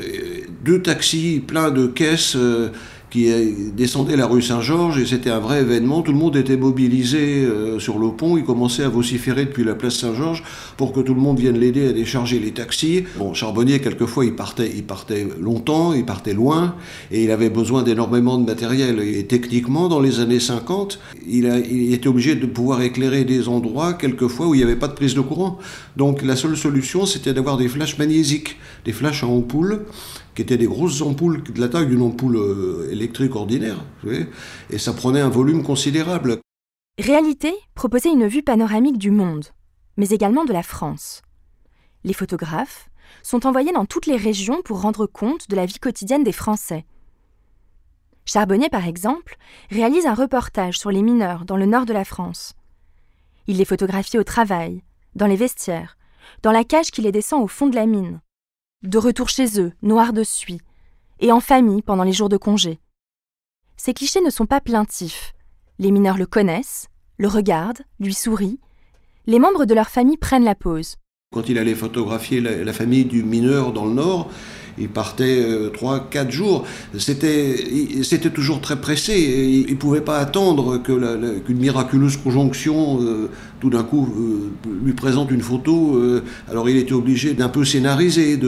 deux 0.64 0.82
taxis 0.82 1.42
pleins 1.44 1.72
de 1.72 1.88
caisses. 1.88 2.36
Euh, 2.36 2.70
qui 3.10 3.30
descendait 3.76 4.16
la 4.16 4.26
rue 4.26 4.42
Saint-Georges 4.42 4.98
et 4.98 5.06
c'était 5.06 5.30
un 5.30 5.38
vrai 5.38 5.60
événement. 5.60 6.02
Tout 6.02 6.12
le 6.12 6.18
monde 6.18 6.36
était 6.36 6.56
mobilisé 6.56 7.44
euh, 7.44 7.78
sur 7.78 7.98
le 7.98 8.08
pont. 8.08 8.36
Il 8.36 8.44
commençait 8.44 8.82
à 8.82 8.88
vociférer 8.88 9.44
depuis 9.44 9.64
la 9.64 9.74
place 9.74 9.96
Saint-Georges 9.96 10.42
pour 10.76 10.92
que 10.92 11.00
tout 11.00 11.14
le 11.14 11.20
monde 11.20 11.38
vienne 11.38 11.58
l'aider 11.58 11.88
à 11.88 11.92
décharger 11.92 12.40
les 12.40 12.50
taxis. 12.50 13.04
Bon, 13.16 13.32
Charbonnier, 13.32 13.80
quelquefois, 13.80 14.24
il 14.24 14.34
partait, 14.34 14.70
il 14.74 14.82
partait 14.82 15.26
longtemps, 15.40 15.92
il 15.92 16.04
partait 16.04 16.34
loin 16.34 16.74
et 17.12 17.22
il 17.22 17.30
avait 17.30 17.50
besoin 17.50 17.84
d'énormément 17.84 18.38
de 18.38 18.44
matériel. 18.44 19.00
Et 19.00 19.24
techniquement, 19.24 19.88
dans 19.88 20.00
les 20.00 20.18
années 20.18 20.40
50, 20.40 20.98
il, 21.28 21.44
il 21.70 21.94
était 21.94 22.08
obligé 22.08 22.34
de 22.34 22.46
pouvoir 22.46 22.82
éclairer 22.82 23.24
des 23.24 23.48
endroits, 23.48 23.94
quelquefois, 23.94 24.48
où 24.48 24.54
il 24.54 24.58
n'y 24.58 24.64
avait 24.64 24.76
pas 24.76 24.88
de 24.88 24.94
prise 24.94 25.14
de 25.14 25.20
courant. 25.20 25.58
Donc 25.96 26.22
la 26.22 26.34
seule 26.34 26.56
solution, 26.56 27.06
c'était 27.06 27.32
d'avoir 27.32 27.56
des 27.56 27.68
flashs 27.68 27.98
magnésiques, 27.98 28.56
des 28.84 28.92
flashs 28.92 29.22
en 29.22 29.28
ampoule 29.28 29.86
qui 30.36 30.42
étaient 30.42 30.58
des 30.58 30.66
grosses 30.66 31.00
ampoules 31.00 31.42
de 31.42 31.60
la 31.60 31.68
taille 31.68 31.86
d'une 31.86 32.02
ampoule 32.02 32.36
euh, 32.36 32.90
électrique 32.92 33.34
ordinaire, 33.34 33.82
et 34.70 34.78
ça 34.78 34.92
prenait 34.92 35.22
un 35.22 35.30
volume 35.30 35.62
considérable. 35.62 36.38
Réalité 36.98 37.52
proposait 37.74 38.12
une 38.12 38.28
vue 38.28 38.42
panoramique 38.42 38.98
du 38.98 39.10
monde, 39.10 39.46
mais 39.96 40.10
également 40.10 40.44
de 40.44 40.52
la 40.52 40.62
France. 40.62 41.22
Les 42.04 42.12
photographes 42.12 42.90
sont 43.22 43.46
envoyés 43.46 43.72
dans 43.72 43.86
toutes 43.86 44.06
les 44.06 44.16
régions 44.16 44.60
pour 44.62 44.82
rendre 44.82 45.06
compte 45.06 45.48
de 45.48 45.56
la 45.56 45.64
vie 45.64 45.78
quotidienne 45.78 46.22
des 46.22 46.32
Français. 46.32 46.84
Charbonnier, 48.26 48.68
par 48.68 48.86
exemple, 48.86 49.38
réalise 49.70 50.06
un 50.06 50.14
reportage 50.14 50.78
sur 50.78 50.90
les 50.90 51.02
mineurs 51.02 51.46
dans 51.46 51.56
le 51.56 51.66
nord 51.66 51.86
de 51.86 51.92
la 51.94 52.04
France. 52.04 52.54
Il 53.46 53.56
les 53.56 53.64
photographie 53.64 54.18
au 54.18 54.24
travail, 54.24 54.82
dans 55.14 55.26
les 55.26 55.36
vestiaires, 55.36 55.96
dans 56.42 56.52
la 56.52 56.64
cage 56.64 56.90
qui 56.90 57.00
les 57.00 57.12
descend 57.12 57.42
au 57.42 57.46
fond 57.46 57.68
de 57.68 57.76
la 57.76 57.86
mine, 57.86 58.20
de 58.82 58.98
retour 58.98 59.28
chez 59.28 59.60
eux, 59.60 59.72
noirs 59.82 60.12
de 60.12 60.22
suie, 60.22 60.60
et 61.20 61.32
en 61.32 61.40
famille 61.40 61.82
pendant 61.82 62.04
les 62.04 62.12
jours 62.12 62.28
de 62.28 62.36
congé. 62.36 62.78
Ces 63.76 63.94
clichés 63.94 64.20
ne 64.20 64.30
sont 64.30 64.46
pas 64.46 64.60
plaintifs. 64.60 65.34
Les 65.78 65.90
mineurs 65.90 66.18
le 66.18 66.26
connaissent, 66.26 66.88
le 67.18 67.28
regardent, 67.28 67.82
lui 68.00 68.14
sourient. 68.14 68.60
Les 69.26 69.38
membres 69.38 69.64
de 69.64 69.74
leur 69.74 69.88
famille 69.88 70.16
prennent 70.16 70.44
la 70.44 70.54
pause. 70.54 70.96
Quand 71.32 71.48
il 71.48 71.58
allait 71.58 71.74
photographier 71.74 72.40
la, 72.40 72.72
famille 72.72 73.04
du 73.04 73.22
mineur 73.22 73.72
dans 73.72 73.84
le 73.84 73.94
Nord, 73.94 74.30
il 74.78 74.88
partait 74.88 75.42
euh, 75.42 75.70
trois, 75.70 76.06
quatre 76.10 76.30
jours. 76.30 76.64
C'était, 76.98 77.56
toujours 78.34 78.60
très 78.60 78.80
pressé. 78.80 79.64
Il 79.66 79.72
ne 79.72 79.78
pouvait 79.78 80.00
pas 80.00 80.18
attendre 80.18 80.78
qu'une 80.78 81.58
miraculeuse 81.58 82.16
conjonction, 82.16 83.00
euh, 83.02 83.30
tout 83.60 83.70
d'un 83.70 83.82
coup, 83.82 84.06
euh, 84.18 84.70
lui 84.84 84.92
présente 84.92 85.30
une 85.30 85.40
photo. 85.40 86.00
alors 86.50 86.68
il 86.68 86.76
était 86.76 86.92
obligé 86.92 87.34
d'un 87.34 87.48
peu 87.48 87.64
scénariser. 87.64 88.38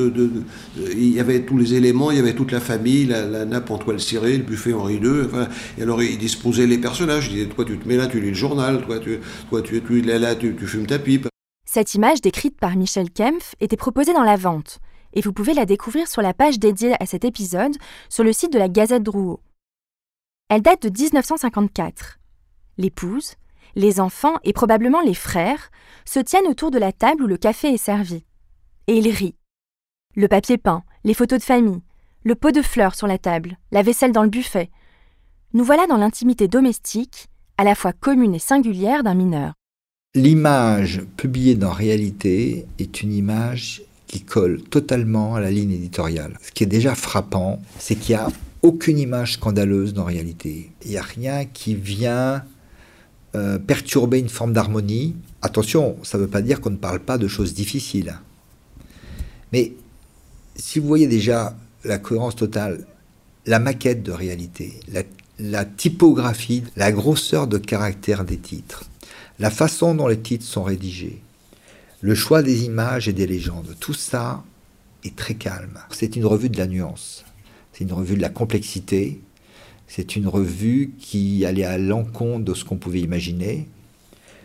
Il 0.76 1.14
y 1.14 1.20
avait 1.20 1.40
tous 1.40 1.56
les 1.56 1.74
éléments, 1.74 2.10
il 2.10 2.18
y 2.18 2.20
avait 2.20 2.34
toute 2.34 2.52
la 2.52 2.60
famille, 2.60 3.06
la, 3.06 3.44
nappe 3.44 3.70
en 3.70 3.78
toile 3.78 4.00
cirée, 4.00 4.36
le 4.36 4.44
buffet 4.44 4.72
Henri 4.72 4.96
II. 4.96 5.26
Enfin, 5.26 5.48
et 5.78 5.82
alors 5.82 6.02
il 6.02 6.18
disposait 6.18 6.66
les 6.66 6.78
personnages. 6.78 7.28
Il 7.28 7.34
disait 7.34 7.46
Toi, 7.46 7.64
tu 7.64 7.78
te 7.78 7.88
mets 7.88 7.96
là, 7.96 8.06
tu 8.06 8.20
lis 8.20 8.28
le 8.28 8.34
journal. 8.34 8.82
Toi, 8.84 8.98
tu, 8.98 9.18
toi, 9.48 9.62
là, 10.18 10.34
tu, 10.34 10.54
tu 10.54 10.66
fumes 10.66 10.86
ta 10.86 10.98
pipe. 10.98 11.28
Cette 11.64 11.94
image 11.94 12.22
décrite 12.22 12.58
par 12.58 12.76
Michel 12.76 13.10
Kempf 13.10 13.54
était 13.60 13.76
proposée 13.76 14.14
dans 14.14 14.22
la 14.22 14.36
vente 14.36 14.80
et 15.18 15.20
vous 15.20 15.32
pouvez 15.32 15.52
la 15.52 15.66
découvrir 15.66 16.06
sur 16.06 16.22
la 16.22 16.32
page 16.32 16.60
dédiée 16.60 16.94
à 17.02 17.04
cet 17.04 17.24
épisode 17.24 17.74
sur 18.08 18.22
le 18.22 18.32
site 18.32 18.52
de 18.52 18.58
la 18.58 18.68
Gazette 18.68 19.02
Drouot. 19.02 19.40
Elle 20.48 20.62
date 20.62 20.86
de 20.86 20.90
1954. 20.96 22.20
L'épouse, 22.76 23.34
les 23.74 23.98
enfants 23.98 24.36
et 24.44 24.52
probablement 24.52 25.00
les 25.00 25.14
frères 25.14 25.72
se 26.04 26.20
tiennent 26.20 26.46
autour 26.46 26.70
de 26.70 26.78
la 26.78 26.92
table 26.92 27.24
où 27.24 27.26
le 27.26 27.36
café 27.36 27.74
est 27.74 27.78
servi. 27.78 28.24
Et 28.86 28.96
ils 28.96 29.10
rient. 29.10 29.34
Le 30.14 30.28
papier 30.28 30.56
peint, 30.56 30.84
les 31.02 31.14
photos 31.14 31.40
de 31.40 31.44
famille, 31.44 31.82
le 32.22 32.36
pot 32.36 32.52
de 32.52 32.62
fleurs 32.62 32.94
sur 32.94 33.08
la 33.08 33.18
table, 33.18 33.58
la 33.72 33.82
vaisselle 33.82 34.12
dans 34.12 34.22
le 34.22 34.30
buffet. 34.30 34.70
Nous 35.52 35.64
voilà 35.64 35.88
dans 35.88 35.96
l'intimité 35.96 36.46
domestique, 36.46 37.26
à 37.56 37.64
la 37.64 37.74
fois 37.74 37.92
commune 37.92 38.36
et 38.36 38.38
singulière 38.38 39.02
d'un 39.02 39.14
mineur. 39.14 39.54
L'image 40.14 41.02
publiée 41.16 41.56
dans 41.56 41.72
Réalité 41.72 42.66
est 42.78 43.02
une 43.02 43.12
image 43.12 43.82
qui 44.08 44.22
colle 44.22 44.62
totalement 44.62 45.36
à 45.36 45.40
la 45.40 45.50
ligne 45.50 45.70
éditoriale. 45.70 46.36
Ce 46.42 46.50
qui 46.50 46.64
est 46.64 46.66
déjà 46.66 46.94
frappant, 46.96 47.60
c'est 47.78 47.94
qu'il 47.94 48.16
n'y 48.16 48.20
a 48.20 48.28
aucune 48.62 48.98
image 48.98 49.34
scandaleuse 49.34 49.94
dans 49.94 50.04
réalité. 50.04 50.72
Il 50.84 50.90
n'y 50.90 50.96
a 50.96 51.02
rien 51.02 51.44
qui 51.44 51.74
vient 51.74 52.42
euh, 53.36 53.58
perturber 53.58 54.18
une 54.18 54.30
forme 54.30 54.54
d'harmonie. 54.54 55.14
Attention, 55.42 55.96
ça 56.02 56.18
ne 56.18 56.24
veut 56.24 56.28
pas 56.28 56.42
dire 56.42 56.60
qu'on 56.60 56.70
ne 56.70 56.76
parle 56.76 57.00
pas 57.00 57.18
de 57.18 57.28
choses 57.28 57.54
difficiles. 57.54 58.18
Mais 59.52 59.74
si 60.56 60.78
vous 60.78 60.88
voyez 60.88 61.06
déjà 61.06 61.56
la 61.84 61.98
cohérence 61.98 62.34
totale, 62.34 62.86
la 63.46 63.58
maquette 63.58 64.02
de 64.02 64.12
réalité, 64.12 64.80
la 65.38 65.64
typographie, 65.64 66.64
la 66.76 66.90
grosseur 66.90 67.46
de 67.46 67.58
caractère 67.58 68.24
des 68.24 68.38
titres, 68.38 68.84
la 69.38 69.50
façon 69.50 69.94
dont 69.94 70.08
les 70.08 70.18
titres 70.18 70.44
sont 70.44 70.64
rédigés, 70.64 71.22
le 72.00 72.14
choix 72.14 72.42
des 72.42 72.64
images 72.64 73.08
et 73.08 73.12
des 73.12 73.26
légendes, 73.26 73.74
tout 73.80 73.94
ça 73.94 74.44
est 75.04 75.16
très 75.16 75.34
calme. 75.34 75.78
C'est 75.90 76.16
une 76.16 76.26
revue 76.26 76.48
de 76.48 76.56
la 76.56 76.66
nuance, 76.66 77.24
c'est 77.72 77.84
une 77.84 77.92
revue 77.92 78.16
de 78.16 78.22
la 78.22 78.28
complexité, 78.28 79.20
c'est 79.88 80.16
une 80.16 80.28
revue 80.28 80.92
qui 80.98 81.44
allait 81.44 81.64
à 81.64 81.78
l'encontre 81.78 82.44
de 82.44 82.54
ce 82.54 82.64
qu'on 82.64 82.76
pouvait 82.76 83.00
imaginer. 83.00 83.66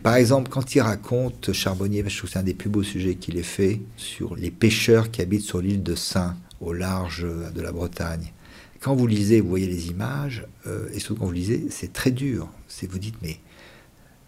Par 0.02 0.16
exemple, 0.16 0.50
quand 0.50 0.74
il 0.74 0.80
raconte 0.80 1.52
Charbonnier, 1.52 2.02
je 2.06 2.18
trouve 2.18 2.28
que 2.28 2.32
c'est 2.34 2.38
un 2.38 2.42
des 2.42 2.54
plus 2.54 2.70
beaux 2.70 2.82
sujets 2.82 3.14
qu'il 3.14 3.38
ait 3.38 3.42
fait, 3.42 3.80
sur 3.96 4.36
les 4.36 4.50
pêcheurs 4.50 5.10
qui 5.10 5.22
habitent 5.22 5.42
sur 5.44 5.60
l'île 5.60 5.82
de 5.82 5.94
Saint, 5.94 6.36
au 6.60 6.72
large 6.72 7.26
de 7.54 7.60
la 7.60 7.72
Bretagne. 7.72 8.32
Quand 8.80 8.94
vous 8.94 9.06
lisez, 9.06 9.40
vous 9.40 9.48
voyez 9.48 9.66
les 9.66 9.88
images, 9.88 10.46
euh, 10.66 10.88
et 10.92 10.98
surtout 10.98 11.20
quand 11.20 11.26
vous 11.26 11.32
lisez, 11.32 11.68
c'est 11.70 11.92
très 11.92 12.10
dur. 12.10 12.48
C'est 12.68 12.90
vous 12.90 12.98
dites, 12.98 13.16
mais 13.22 13.38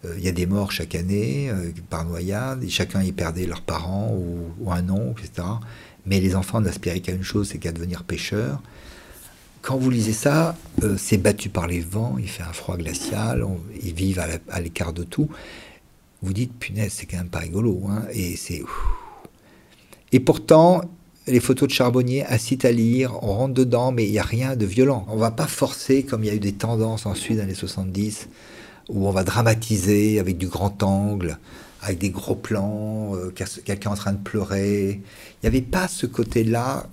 il 0.03 0.23
y 0.23 0.27
a 0.27 0.31
des 0.31 0.45
morts 0.45 0.71
chaque 0.71 0.95
année 0.95 1.49
euh, 1.49 1.71
par 1.89 2.05
noyade, 2.05 2.63
et 2.63 2.69
chacun 2.69 3.01
y 3.01 3.11
perdait 3.11 3.45
leurs 3.45 3.61
parents 3.61 4.15
ou, 4.15 4.71
un 4.71 4.89
oncle, 4.89 5.23
etc. 5.25 5.47
Mais 6.05 6.19
les 6.19 6.35
enfants 6.35 6.61
n'aspiraient 6.61 6.99
qu'à 6.99 7.13
une 7.13 7.23
chose, 7.23 7.49
c'est 7.49 7.57
qu'à 7.57 7.71
devenir 7.71 8.03
pêcheurs. 8.03 8.61
Quand 9.61 9.77
vous 9.77 9.89
lisez 9.89 10.13
ça, 10.13 10.55
euh, 10.83 10.95
c'est 10.97 11.17
battu 11.17 11.49
par 11.49 11.67
les 11.67 11.79
vents, 11.79 12.15
il 12.19 12.29
fait 12.29 12.43
un 12.43 12.53
froid 12.53 12.77
glacial, 12.77 13.45
ils 13.81 13.93
vivent 13.93 14.23
à 14.49 14.61
l'écart 14.61 14.93
de 14.93 15.03
tout. 15.03 15.29
Vous 16.21 16.33
dites, 16.33 16.53
punaise, 16.53 16.93
c'est 16.95 17.05
quand 17.05 17.17
même 17.17 17.29
pas 17.29 17.39
rigolo. 17.39 17.81
Hein, 17.89 18.03
et 18.11 18.35
c'est. 18.37 18.63
Et 20.11 20.19
pourtant, 20.19 20.81
les 21.27 21.39
photos 21.39 21.67
de 21.67 21.73
Charbonnier 21.73 22.25
incitent 22.25 22.65
à 22.65 22.71
lire, 22.71 23.21
on 23.23 23.33
rentre 23.33 23.53
dedans, 23.53 23.91
mais 23.91 24.05
il 24.05 24.11
n'y 24.11 24.19
a 24.19 24.23
rien 24.23 24.55
de 24.55 24.65
violent. 24.65 25.05
On 25.09 25.17
va 25.17 25.31
pas 25.31 25.47
forcer, 25.47 26.03
comme 26.03 26.23
il 26.23 26.27
y 26.27 26.29
a 26.29 26.35
eu 26.35 26.39
des 26.39 26.53
tendances 26.53 27.05
ensuite 27.05 27.37
dans 27.37 27.45
les 27.45 27.53
70, 27.53 28.29
où 28.89 29.07
on 29.07 29.11
va 29.11 29.23
dramatiser 29.23 30.19
avec 30.19 30.37
du 30.37 30.47
grand 30.47 30.81
angle, 30.83 31.37
avec 31.81 31.99
des 31.99 32.09
gros 32.09 32.35
plans, 32.35 33.15
euh, 33.15 33.31
quelqu'un 33.65 33.91
en 33.91 33.95
train 33.95 34.13
de 34.13 34.21
pleurer. 34.21 34.91
Il 34.91 35.39
n'y 35.43 35.47
avait 35.47 35.61
pas 35.61 35.87
ce 35.87 36.05
côté-là, 36.05 36.87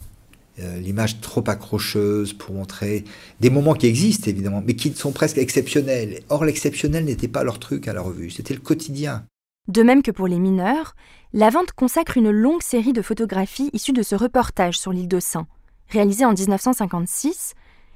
euh, 0.60 0.78
l'image 0.78 1.20
trop 1.20 1.42
accrocheuse 1.48 2.32
pour 2.32 2.54
montrer 2.54 3.04
des 3.40 3.50
moments 3.50 3.74
qui 3.74 3.86
existent 3.86 4.28
évidemment, 4.28 4.62
mais 4.64 4.74
qui 4.74 4.92
sont 4.94 5.12
presque 5.12 5.38
exceptionnels. 5.38 6.20
Or, 6.28 6.44
l'exceptionnel 6.44 7.04
n'était 7.04 7.28
pas 7.28 7.44
leur 7.44 7.58
truc 7.58 7.88
à 7.88 7.92
la 7.92 8.00
revue, 8.00 8.30
c'était 8.30 8.54
le 8.54 8.60
quotidien. 8.60 9.24
De 9.66 9.82
même 9.82 10.02
que 10.02 10.10
pour 10.10 10.28
les 10.28 10.38
mineurs, 10.38 10.94
la 11.32 11.50
vente 11.50 11.72
consacre 11.72 12.18
une 12.18 12.30
longue 12.30 12.62
série 12.62 12.92
de 12.92 13.02
photographies 13.02 13.70
issues 13.72 13.92
de 13.92 14.02
ce 14.02 14.14
reportage 14.14 14.78
sur 14.78 14.92
l'île 14.92 15.08
de 15.08 15.20
Saint, 15.20 15.46
réalisé 15.88 16.24
en 16.24 16.34
1956 16.34 17.54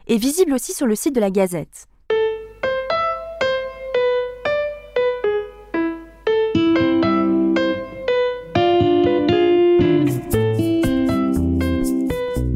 et 0.09 0.17
visible 0.17 0.55
aussi 0.55 0.73
sur 0.73 0.87
le 0.87 0.97
site 0.97 1.15
de 1.15 1.21
la 1.21 1.31
Gazette. 1.31 1.87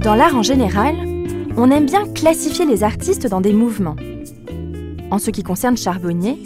Dans 0.02 0.16
l'art 0.16 0.34
en 0.34 0.42
général, 0.42 0.96
on 1.56 1.70
aime 1.70 1.86
bien 1.86 2.08
classifier 2.12 2.66
les 2.66 2.82
artistes 2.82 3.28
dans 3.28 3.40
des 3.40 3.52
mouvements. 3.52 3.94
En 5.12 5.18
ce 5.20 5.30
qui 5.30 5.44
concerne 5.44 5.76
Charbonnier, 5.76 6.42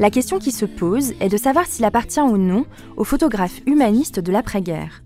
la 0.00 0.10
question 0.10 0.40
qui 0.40 0.50
se 0.50 0.64
pose 0.64 1.12
est 1.20 1.28
de 1.28 1.36
savoir 1.36 1.66
s'il 1.66 1.84
appartient 1.84 2.20
ou 2.20 2.36
non 2.36 2.66
aux 2.96 3.04
photographes 3.04 3.60
humanistes 3.64 4.18
de 4.18 4.32
l'après-guerre. 4.32 5.04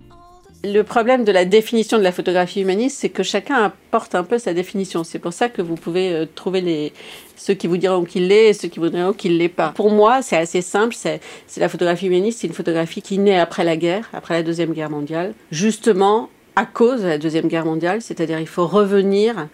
Le 0.65 0.81
problème 0.81 1.25
de 1.25 1.33
la 1.33 1.45
définition 1.45 1.99
de 1.99 2.03
la 2.03 2.11
photographie 2.11 2.63
humaniste, 2.63 2.97
c'est 3.01 3.11
que 3.11 3.23
chacun 3.23 3.65
apporte 3.65 4.15
un 4.15 4.25
peu 4.25 4.39
sa 4.39 4.55
définition. 4.55 5.05
C'est 5.05 5.19
pour 5.19 5.35
ça 5.35 5.51
que 5.51 5.61
vous 5.61 5.75
pouvez 5.75 6.11
euh, 6.13 6.27
trouver 6.35 6.63
les, 6.63 6.95
ceux 7.37 7.55
qui 7.55 7.67
vous 7.67 7.77
diront 7.77 8.05
qu'il 8.05 8.29
l'est 8.29 8.49
et 8.49 8.53
ceux 8.55 8.69
qui 8.69 8.79
vous 8.79 8.89
diront 8.89 9.13
qu'il 9.13 9.35
ne 9.35 9.39
l'est 9.39 9.49
pas. 9.51 9.73
Pour 9.77 9.91
moi, 9.91 10.23
c'est 10.23 10.39
assez 10.39 10.63
simple. 10.63 10.95
C'est 10.95 11.21
la 11.59 11.69
photographie 11.69 12.07
humaniste, 12.07 12.41
c'est 12.41 12.47
une 12.47 12.55
photographie 12.55 13.03
qui 13.03 13.19
naît 13.19 13.39
après 13.39 13.65
la 13.65 13.77
guerre, 13.77 14.09
après 14.15 14.33
la 14.33 14.43
Deuxième 14.43 14.73
Guerre 14.73 14.91
mondiale, 14.91 15.35
justement 15.51 16.31
à 16.57 16.67
cause 16.67 17.03
de 17.03 17.09
la 17.09 17.19
Deuxième 17.19 17.49
Guerre 17.49 17.65
mondiale, 17.65 18.03
c'est-à-dire 18.03 18.41
il 18.41 18.49
faut 18.49 18.67
revenir 18.67 19.49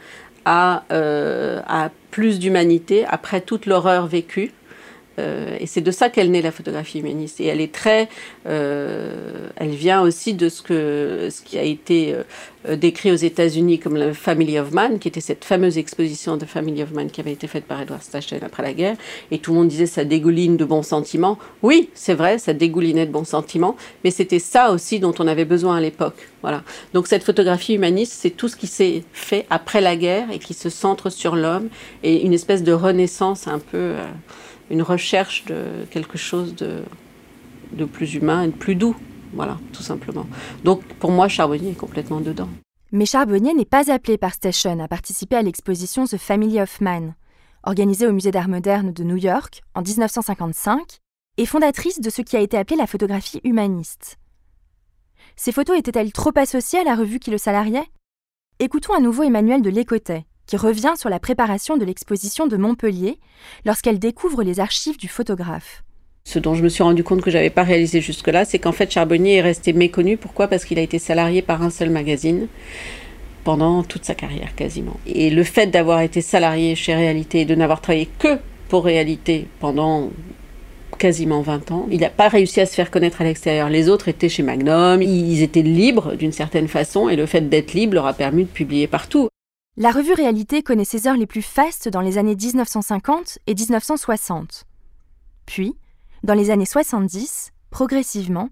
à, 0.45 0.85
euh, 0.93 1.61
à 1.67 1.91
plus 2.11 2.39
d'humanité 2.39 3.05
après 3.07 3.41
toute 3.41 3.67
l'horreur 3.67 4.07
vécue. 4.07 4.53
Euh, 5.19 5.57
et 5.59 5.67
c'est 5.67 5.81
de 5.81 5.91
ça 5.91 6.11
qu'elle 6.11 6.31
naît 6.31 6.43
la 6.43 6.53
photographie 6.53 7.01
humaniste. 7.01 7.41
Et 7.41 7.47
elle 7.47 7.61
est 7.61 7.73
très, 7.73 8.09
euh, 8.47 9.49
elle 9.57 9.71
vient 9.71 10.03
aussi 10.03 10.35
de 10.35 10.49
ce 10.49 11.43
qui 11.43 11.59
a 11.59 11.63
été 11.63 12.15
euh, 12.69 12.77
décrit 12.77 13.13
aux 13.13 13.17
États-Unis 13.17 13.79
comme 13.79 13.97
la 13.97 14.13
Family 14.13 14.59
of 14.59 14.73
Man, 14.73 14.99
qui 14.99 15.09
était 15.09 15.21
cette 15.21 15.45
fameuse 15.45 15.79
exposition 15.79 16.37
de 16.37 16.45
Family 16.45 16.83
of 16.83 16.93
Man 16.93 17.11
qui 17.11 17.21
avait 17.21 17.33
été 17.33 17.47
faite 17.47 17.65
par 17.65 17.81
Edward 17.81 18.03
Stachel 18.03 18.41
après 18.45 18.63
la 18.63 18.73
guerre. 18.73 18.97
Et 19.31 19.39
tout 19.39 19.53
le 19.53 19.59
monde 19.59 19.69
disait 19.69 19.87
ça 19.87 20.05
dégouline 20.05 20.57
de 20.57 20.65
bons 20.65 20.83
sentiments. 20.83 21.39
Oui, 21.63 21.91
c'est 21.95 22.15
vrai, 22.15 22.39
ça 22.39 22.53
dégoulinait 22.53 23.07
de 23.07 23.13
bons 23.13 23.25
sentiments, 23.25 23.77
mais 24.05 24.11
c'était 24.11 24.39
ça 24.39 24.71
aussi 24.71 25.01
dont 25.01 25.15
on 25.19 25.27
avait 25.27 25.45
besoin 25.45 25.77
à 25.77 25.81
l'époque. 25.81 26.29
Voilà. 26.43 26.63
Donc 26.93 27.07
cette 27.07 27.25
photographie 27.25 27.75
humaniste, 27.75 28.15
c'est 28.17 28.31
tout 28.31 28.49
ce 28.49 28.57
qui 28.57 28.67
s'est 28.67 29.05
fait 29.13 29.47
après 29.51 29.81
la 29.81 29.97
guerre 29.97 30.31
et 30.33 30.39
qui 30.39 30.55
se 30.55 30.71
centre 30.71 31.11
sur 31.11 31.37
l'homme 31.37 31.69
et 32.03 32.25
une 32.25 32.33
espèce 32.33 32.63
de 32.63 32.73
renaissance 32.73 33.49
un 33.49 33.59
peu 33.59 33.95
une 34.71 34.83
recherche 34.83 35.45
de 35.45 35.87
quelque 35.91 36.19
chose 36.19 36.55
de, 36.55 37.85
plus 37.85 38.15
humain 38.15 38.43
et 38.43 38.49
de 38.49 38.53
plus 38.53 38.75
doux. 38.75 38.97
Voilà, 39.33 39.59
tout 39.73 39.83
simplement. 39.83 40.27
Donc 40.65 40.83
pour 40.95 41.11
moi, 41.11 41.29
Charbonnier 41.29 41.71
est 41.71 41.79
complètement 41.79 42.21
dedans. 42.21 42.49
Mais 42.93 43.07
Charbonnier 43.07 43.55
n'est 43.55 43.65
pas 43.65 43.91
appelé 43.91 44.17
par 44.17 44.35
Station 44.35 44.79
à 44.81 44.89
participer 44.89 45.37
à 45.37 45.43
l'exposition 45.43 46.05
The 46.05 46.17
Family 46.17 46.61
of 46.61 46.81
Man, 46.81 47.15
organisée 47.65 48.07
au 48.07 48.13
Musée 48.13 48.31
d'art 48.31 48.49
moderne 48.49 48.93
de 48.93 49.05
New 49.05 49.17
York 49.17 49.63
en 49.75 49.83
1955 49.83 50.99
et 51.37 51.47
fondatrice 51.47 52.01
de 52.01 52.11
ce 52.11 52.23
qui 52.23 52.37
a 52.37 52.41
été 52.41 52.57
appelé 52.57 52.77
la 52.77 52.87
photographie 52.87 53.41
humaniste. 53.45 54.19
Ces 55.35 55.53
photos 55.53 55.79
étaient-elles 55.79 56.13
trop 56.13 56.33
associées 56.37 56.79
à 56.79 56.85
la 56.85 56.95
revue 56.95 57.19
qui 57.19 57.31
le 57.31 57.39
salariait? 57.39 57.87
Écoutons 58.59 58.95
à 58.95 59.01
nouveau 59.01 59.23
Emmanuel 59.23 59.61
de 59.61 59.69
Lécotet, 59.69 60.25
qui 60.47 60.57
revient 60.57 60.95
sur 60.97 61.09
la 61.09 61.19
préparation 61.19 61.77
de 61.77 61.85
l'exposition 61.85 62.47
de 62.47 62.57
Montpellier 62.57 63.19
lorsqu'elle 63.65 63.99
découvre 63.99 64.43
les 64.43 64.61
archives 64.61 64.99
du 64.99 65.09
photographe. 65.09 65.83
Ce 66.25 66.41
dont 66.41 66.55
je 66.55 66.63
me 66.63 66.69
suis 66.69 66.83
rendu 66.83 67.05
compte 67.05 67.23
que 67.23 67.31
j'avais 67.31 67.51
pas 67.51 67.63
réalisé 67.63 68.01
jusque-là, 68.01 68.45
c'est 68.45 68.59
qu'en 68.59 68.73
fait 68.73 68.91
Charbonnier 68.91 69.37
est 69.37 69.43
resté 69.43 69.73
méconnu. 69.73 70.17
Pourquoi? 70.17 70.49
Parce 70.49 70.65
qu'il 70.65 70.79
a 70.79 70.83
été 70.83 70.99
salarié 70.99 71.41
par 71.41 71.63
un 71.63 71.71
seul 71.71 71.91
magazine 71.91 72.49
pendant 73.45 73.85
toute 73.85 74.05
sa 74.05 74.17
carrière 74.17 74.57
quasiment. 74.57 74.99
Et 75.07 75.31
le 75.31 75.45
fait 75.45 75.69
d'avoir 75.69 76.01
été 76.01 76.21
salarié 76.21 76.75
chez 76.75 76.97
Réalité 76.97 77.43
et 77.43 77.45
de 77.45 77.55
n'avoir 77.55 77.81
travaillé 77.81 78.09
que 78.19 78.39
pour 78.69 78.85
Réalité 78.85 79.47
pendant 79.61 80.11
quasiment 80.99 81.43
20 81.43 81.71
ans. 81.71 81.87
Il 81.91 82.01
n'a 82.01 82.11
pas 82.11 82.29
réussi 82.29 82.61
à 82.61 82.67
se 82.67 82.75
faire 82.75 82.91
connaître 82.91 83.21
à 83.21 83.25
l'extérieur. 83.25 83.69
Les 83.69 83.89
autres 83.89 84.09
étaient 84.09 84.29
chez 84.29 84.43
Magnum, 84.43 85.03
ils 85.03 85.43
étaient 85.43 85.63
libres 85.63 86.15
d'une 86.15 86.33
certaine 86.33 86.69
façon, 86.69 87.09
et 87.09 87.17
le 87.17 87.27
fait 87.27 87.49
d'être 87.49 87.75
libre 87.75 87.95
leur 87.95 88.07
a 88.07 88.15
permis 88.15 88.45
de 88.45 88.49
publier 88.49 88.87
partout. 88.87 89.29
La 89.79 89.91
revue 89.91 90.15
Réalité 90.15 90.63
connaît 90.63 90.87
ses 90.87 91.07
heures 91.07 91.19
les 91.19 91.27
plus 91.27 91.43
fastes 91.43 91.87
dans 91.91 92.01
les 92.01 92.17
années 92.17 92.35
1950 92.35 93.41
et 93.47 93.55
1960. 93.55 94.65
Puis, 95.45 95.77
dans 96.23 96.33
les 96.33 96.49
années 96.49 96.65
70, 96.65 97.53
progressivement, 97.71 98.49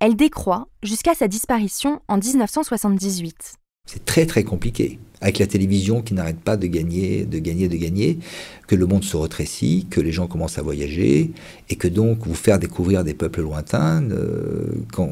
elle 0.00 0.16
décroît 0.16 0.68
jusqu'à 0.82 1.14
sa 1.14 1.28
disparition 1.28 2.02
en 2.08 2.18
1978. 2.18 3.54
C'est 3.86 4.04
très 4.04 4.26
très 4.26 4.44
compliqué. 4.44 4.98
Avec 5.22 5.38
la 5.38 5.46
télévision 5.46 6.02
qui 6.02 6.12
n'arrête 6.12 6.40
pas 6.40 6.58
de 6.58 6.66
gagner, 6.66 7.24
de 7.24 7.38
gagner, 7.38 7.68
de 7.68 7.76
gagner, 7.76 8.18
que 8.66 8.74
le 8.74 8.84
monde 8.86 9.02
se 9.02 9.16
rétrécit, 9.16 9.86
que 9.88 10.00
les 10.00 10.12
gens 10.12 10.26
commencent 10.26 10.58
à 10.58 10.62
voyager, 10.62 11.30
et 11.70 11.76
que 11.76 11.88
donc 11.88 12.26
vous 12.26 12.34
faire 12.34 12.58
découvrir 12.58 13.02
des 13.02 13.14
peuples 13.14 13.40
lointains, 13.40 14.04
euh, 14.10 14.66
quand 14.92 15.08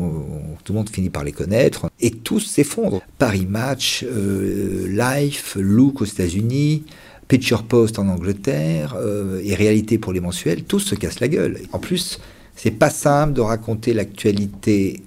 tout 0.62 0.72
le 0.74 0.78
monde 0.78 0.90
finit 0.90 1.08
par 1.08 1.24
les 1.24 1.32
connaître, 1.32 1.88
et 2.00 2.10
tout 2.10 2.38
s'effondre. 2.38 3.00
Paris 3.18 3.46
Match, 3.48 4.04
euh, 4.04 4.86
Life, 4.88 5.56
Look 5.58 6.02
aux 6.02 6.04
États-Unis, 6.04 6.84
Picture 7.26 7.62
Post 7.62 7.98
en 7.98 8.08
Angleterre, 8.08 8.96
euh, 8.98 9.40
et 9.42 9.54
Réalité 9.54 9.96
pour 9.96 10.12
les 10.12 10.20
mensuels, 10.20 10.64
tout 10.64 10.80
se 10.80 10.94
casse 10.94 11.20
la 11.20 11.28
gueule. 11.28 11.60
En 11.72 11.78
plus, 11.78 12.20
c'est 12.56 12.70
pas 12.70 12.90
simple 12.90 13.32
de 13.32 13.40
raconter 13.40 13.94
l'actualité 13.94 15.02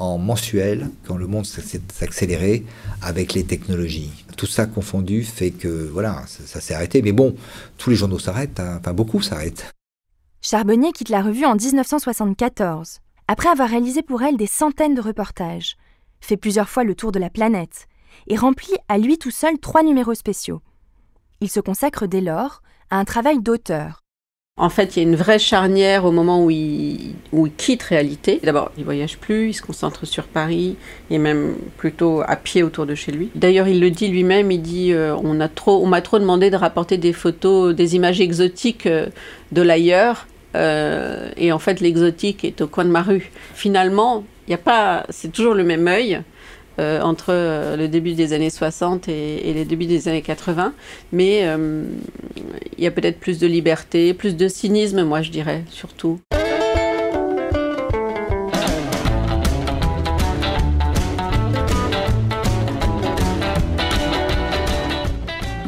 en 0.00 0.18
mensuel 0.18 0.90
quand 1.06 1.16
le 1.16 1.26
monde 1.26 1.46
s'est 1.46 1.80
accéléré 2.00 2.64
avec 3.02 3.34
les 3.34 3.44
technologies. 3.44 4.10
Tout 4.36 4.46
ça 4.46 4.66
confondu 4.66 5.22
fait 5.22 5.50
que 5.50 5.68
voilà, 5.68 6.24
ça, 6.26 6.60
s'est 6.60 6.74
arrêté. 6.74 7.02
Mais 7.02 7.12
bon, 7.12 7.36
tous 7.76 7.90
les 7.90 7.96
journaux 7.96 8.18
s'arrêtent, 8.18 8.58
hein. 8.58 8.78
enfin 8.80 8.94
beaucoup 8.94 9.20
s'arrêtent. 9.20 9.70
Charbonnier 10.40 10.92
quitte 10.92 11.10
la 11.10 11.22
revue 11.22 11.44
en 11.44 11.54
1974, 11.54 13.00
après 13.28 13.50
avoir 13.50 13.68
réalisé 13.68 14.02
pour 14.02 14.22
elle 14.22 14.38
des 14.38 14.46
centaines 14.46 14.94
de 14.94 15.02
reportages, 15.02 15.76
fait 16.20 16.38
plusieurs 16.38 16.70
fois 16.70 16.82
le 16.82 16.94
tour 16.94 17.12
de 17.12 17.18
la 17.18 17.28
planète 17.28 17.86
et 18.26 18.36
rempli 18.36 18.72
à 18.88 18.96
lui 18.96 19.18
tout 19.18 19.30
seul 19.30 19.58
trois 19.58 19.82
numéros 19.82 20.14
spéciaux. 20.14 20.62
Il 21.42 21.50
se 21.50 21.60
consacre 21.60 22.06
dès 22.06 22.22
lors 22.22 22.62
à 22.88 22.98
un 22.98 23.04
travail 23.04 23.40
d'auteur, 23.40 24.00
en 24.56 24.68
fait, 24.68 24.96
il 24.96 25.02
y 25.02 25.06
a 25.06 25.08
une 25.08 25.16
vraie 25.16 25.38
charnière 25.38 26.04
au 26.04 26.12
moment 26.12 26.44
où 26.44 26.50
il, 26.50 27.14
quitte 27.56 27.82
Réalité. 27.82 28.40
D'abord, 28.42 28.70
il 28.76 28.84
voyage 28.84 29.16
plus, 29.16 29.48
il 29.48 29.54
se 29.54 29.62
concentre 29.62 30.06
sur 30.06 30.24
Paris, 30.24 30.76
et 31.10 31.16
même 31.16 31.54
plutôt 31.78 32.22
à 32.26 32.36
pied 32.36 32.62
autour 32.62 32.84
de 32.84 32.94
chez 32.94 33.10
lui. 33.10 33.30
D'ailleurs, 33.34 33.68
il 33.68 33.80
le 33.80 33.90
dit 33.90 34.08
lui-même, 34.08 34.50
il 34.50 34.60
dit 34.60 34.92
euh, 34.92 35.16
on 35.16 35.34
m'a 35.86 36.00
trop 36.02 36.18
demandé 36.18 36.50
de 36.50 36.56
rapporter 36.56 36.98
des 36.98 37.14
photos, 37.14 37.74
des 37.74 37.96
images 37.96 38.20
exotiques 38.20 38.86
euh, 38.86 39.06
de 39.50 39.62
l'ailleurs, 39.62 40.26
euh, 40.56 41.30
et 41.36 41.52
en 41.52 41.58
fait, 41.58 41.80
l'exotique 41.80 42.44
est 42.44 42.60
au 42.60 42.66
coin 42.66 42.84
de 42.84 42.90
ma 42.90 43.02
rue. 43.02 43.30
Finalement, 43.54 44.24
il 44.46 44.50
y 44.50 44.54
a 44.54 44.58
pas, 44.58 45.06
c'est 45.08 45.32
toujours 45.32 45.54
le 45.54 45.64
même 45.64 45.86
œil. 45.88 46.20
Euh, 46.80 47.02
entre 47.02 47.26
euh, 47.28 47.76
le 47.76 47.88
début 47.88 48.14
des 48.14 48.32
années 48.32 48.48
60 48.48 49.06
et, 49.08 49.52
les 49.52 49.66
débuts 49.66 49.84
des 49.84 50.08
années 50.08 50.22
80. 50.22 50.72
Mais 51.12 51.40
euh, 51.42 51.84
il 52.78 52.82
y 52.82 52.86
a 52.86 52.90
peut-être 52.90 53.20
plus 53.20 53.38
de 53.38 53.46
liberté, 53.46 54.14
plus 54.14 54.34
de 54.34 54.48
cynisme, 54.48 55.02
moi 55.02 55.20
je 55.20 55.30
dirais, 55.30 55.62
surtout. 55.68 56.20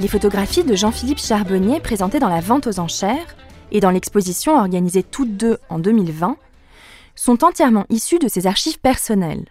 Les 0.01 0.09
photographies 0.09 0.65
de 0.65 0.75
Jean-Philippe 0.75 1.19
Charbonnier 1.19 1.81
présentées 1.81 2.21
dans 2.21 2.31
la 2.31 2.41
vente 2.41 2.67
aux 2.67 2.81
enchères 2.81 3.37
et 3.71 3.81
dans 3.81 3.91
l'exposition 3.91 4.57
organisée 4.57 5.03
toutes 5.03 5.37
deux 5.37 5.59
en 5.69 5.79
2020 5.79 6.39
sont 7.17 7.45
entièrement 7.45 7.85
issues 7.91 8.19
de 8.19 8.29
ses 8.29 8.47
archives 8.47 8.81
personnelles. 8.81 9.45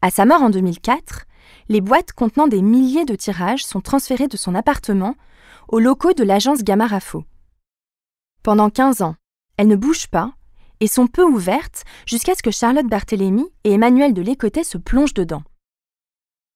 À 0.00 0.10
sa 0.10 0.24
mort 0.24 0.42
en 0.42 0.50
2004, 0.50 1.24
les 1.68 1.80
boîtes 1.80 2.12
contenant 2.12 2.46
des 2.46 2.62
milliers 2.62 3.04
de 3.04 3.16
tirages 3.16 3.64
sont 3.64 3.80
transférées 3.80 4.28
de 4.28 4.36
son 4.36 4.54
appartement 4.54 5.16
aux 5.68 5.80
locaux 5.80 6.12
de 6.12 6.22
l'agence 6.22 6.62
Gamma 6.62 6.86
Rafo. 6.86 7.24
Pendant 8.44 8.70
15 8.70 9.02
ans, 9.02 9.16
elles 9.56 9.66
ne 9.66 9.74
bougent 9.74 10.06
pas 10.06 10.32
et 10.78 10.86
sont 10.86 11.08
peu 11.08 11.24
ouvertes 11.24 11.82
jusqu'à 12.06 12.36
ce 12.36 12.42
que 12.42 12.52
Charlotte 12.52 12.86
Barthélemy 12.86 13.44
et 13.64 13.72
Emmanuel 13.72 14.14
de 14.14 14.22
Lécotet 14.22 14.62
se 14.62 14.78
plongent 14.78 15.14
dedans. 15.14 15.42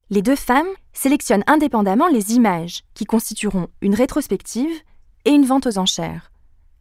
Les 0.09 0.23
deux 0.23 0.37
femmes 0.37 0.69
sélectionnent 0.93 1.45
indépendamment 1.49 2.07
les 2.07 2.35
images 2.35 2.85
qui 2.95 3.07
constitueront 3.07 3.69
une 3.81 3.97
rétrospective 3.97 4.83
et 5.25 5.31
une 5.31 5.47
vente 5.47 5.67
aux 5.67 5.79
enchères. 5.79 6.31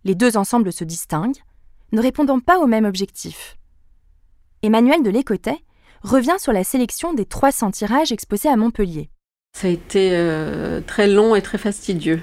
Les 0.04 0.14
deux 0.14 0.38
ensembles 0.38 0.72
se 0.72 0.84
distinguent, 0.84 1.42
ne 1.92 2.02
répondant 2.02 2.40
pas 2.40 2.60
au 2.60 2.68
même 2.68 2.86
objectif. 2.86 3.58
Emmanuel 4.62 5.02
de 5.02 5.10
Lécotet 5.10 5.64
revient 6.04 6.38
sur 6.40 6.54
la 6.54 6.64
sélection 6.64 7.14
des 7.14 7.26
300 7.26 7.72
tirages 7.72 8.12
exposés 8.12 8.50
à 8.50 8.56
Montpellier. 8.56 9.10
Ça 9.54 9.68
a 9.68 9.72
été 9.72 10.12
euh, 10.14 10.82
très 10.86 11.08
long 11.08 11.36
et 11.36 11.42
très 11.42 11.58
fastidieux. 11.58 12.22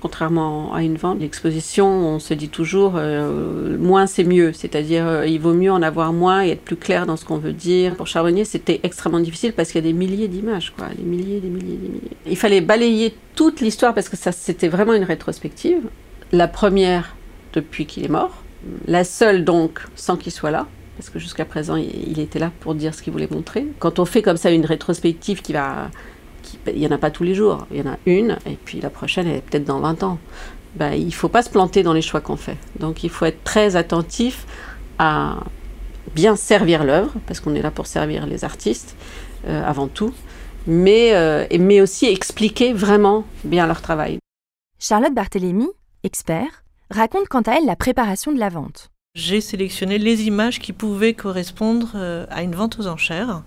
Contrairement 0.00 0.72
à 0.74 0.84
une 0.84 0.96
vente, 0.96 1.18
l'exposition, 1.18 1.88
on 1.88 2.18
se 2.20 2.32
dit 2.32 2.48
toujours 2.48 2.92
euh, 2.94 3.76
moins 3.78 4.06
c'est 4.06 4.22
mieux, 4.22 4.52
c'est-à-dire 4.52 5.04
euh, 5.08 5.26
il 5.26 5.40
vaut 5.40 5.54
mieux 5.54 5.72
en 5.72 5.82
avoir 5.82 6.12
moins 6.12 6.44
et 6.44 6.50
être 6.50 6.62
plus 6.62 6.76
clair 6.76 7.04
dans 7.04 7.16
ce 7.16 7.24
qu'on 7.24 7.38
veut 7.38 7.52
dire. 7.52 7.96
Pour 7.96 8.06
Charbonnier, 8.06 8.44
c'était 8.44 8.78
extrêmement 8.84 9.18
difficile 9.18 9.54
parce 9.54 9.72
qu'il 9.72 9.84
y 9.84 9.88
a 9.88 9.90
des 9.90 9.98
milliers 9.98 10.28
d'images, 10.28 10.72
quoi, 10.76 10.86
des 10.96 11.02
milliers, 11.02 11.40
des 11.40 11.48
milliers, 11.48 11.76
des 11.76 11.88
milliers. 11.88 12.10
Il 12.26 12.36
fallait 12.36 12.60
balayer 12.60 13.12
toute 13.34 13.60
l'histoire 13.60 13.92
parce 13.92 14.08
que 14.08 14.16
ça, 14.16 14.30
c'était 14.30 14.68
vraiment 14.68 14.94
une 14.94 15.02
rétrospective. 15.02 15.82
La 16.30 16.46
première 16.46 17.16
depuis 17.52 17.86
qu'il 17.86 18.04
est 18.04 18.08
mort, 18.08 18.44
la 18.86 19.02
seule 19.02 19.44
donc 19.44 19.80
sans 19.96 20.16
qu'il 20.16 20.30
soit 20.30 20.52
là 20.52 20.68
parce 20.98 21.10
que 21.10 21.20
jusqu'à 21.20 21.44
présent, 21.44 21.76
il 21.76 22.18
était 22.18 22.40
là 22.40 22.50
pour 22.58 22.74
dire 22.74 22.92
ce 22.92 23.02
qu'il 23.02 23.12
voulait 23.12 23.28
montrer. 23.30 23.68
Quand 23.78 24.00
on 24.00 24.04
fait 24.04 24.20
comme 24.20 24.36
ça 24.36 24.50
une 24.50 24.66
rétrospective 24.66 25.40
va... 25.50 25.90
il 26.66 26.74
n'y 26.74 26.88
en 26.88 26.90
a 26.90 26.98
pas 26.98 27.12
tous 27.12 27.22
les 27.22 27.36
jours, 27.36 27.68
il 27.70 27.78
y 27.78 27.82
en 27.82 27.92
a 27.92 27.96
une, 28.04 28.36
et 28.46 28.58
puis 28.64 28.80
la 28.80 28.90
prochaine, 28.90 29.28
elle 29.28 29.36
est 29.36 29.40
peut-être 29.40 29.64
dans 29.64 29.78
20 29.78 30.02
ans. 30.02 30.18
Ben, 30.74 30.94
il 30.94 31.06
ne 31.06 31.10
faut 31.12 31.28
pas 31.28 31.42
se 31.42 31.50
planter 31.50 31.84
dans 31.84 31.92
les 31.92 32.02
choix 32.02 32.20
qu'on 32.20 32.36
fait. 32.36 32.56
Donc 32.80 33.04
il 33.04 33.10
faut 33.10 33.26
être 33.26 33.44
très 33.44 33.76
attentif 33.76 34.44
à 34.98 35.36
bien 36.16 36.34
servir 36.34 36.82
l'œuvre, 36.82 37.14
parce 37.28 37.38
qu'on 37.38 37.54
est 37.54 37.62
là 37.62 37.70
pour 37.70 37.86
servir 37.86 38.26
les 38.26 38.42
artistes 38.42 38.96
euh, 39.46 39.62
avant 39.64 39.86
tout, 39.86 40.12
mais, 40.66 41.14
euh, 41.14 41.46
mais 41.60 41.80
aussi 41.80 42.06
expliquer 42.06 42.72
vraiment 42.72 43.24
bien 43.44 43.68
leur 43.68 43.82
travail. 43.82 44.18
Charlotte 44.80 45.14
Barthélémy, 45.14 45.68
expert, 46.02 46.64
raconte 46.90 47.28
quant 47.28 47.42
à 47.42 47.58
elle 47.58 47.66
la 47.66 47.76
préparation 47.76 48.32
de 48.32 48.40
la 48.40 48.48
vente 48.48 48.90
j'ai 49.18 49.40
sélectionné 49.40 49.98
les 49.98 50.22
images 50.22 50.60
qui 50.60 50.72
pouvaient 50.72 51.12
correspondre 51.12 51.92
euh, 51.96 52.24
à 52.30 52.42
une 52.42 52.54
vente 52.54 52.78
aux 52.78 52.86
enchères, 52.86 53.42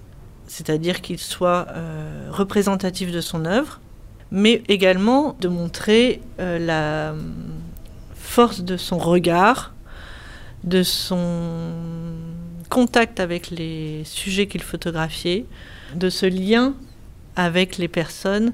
c'est-à-dire 0.45 1.01
qu'il 1.01 1.17
soit 1.17 1.65
euh, 1.69 2.27
représentatif 2.29 3.11
de 3.11 3.21
son 3.21 3.45
œuvre, 3.45 3.79
mais 4.31 4.61
également 4.67 5.37
de 5.39 5.47
montrer 5.47 6.21
euh, 6.39 6.59
la 6.59 7.15
force 8.15 8.61
de 8.61 8.75
son 8.75 8.97
regard, 8.97 9.73
de 10.65 10.83
son 10.83 11.71
contact 12.69 13.21
avec 13.21 13.49
les 13.49 14.03
sujets 14.03 14.47
qu'il 14.47 14.61
photographiait, 14.61 15.45
de 15.95 16.09
ce 16.09 16.25
lien 16.25 16.73
avec 17.37 17.77
les 17.77 17.87
personnes 17.87 18.51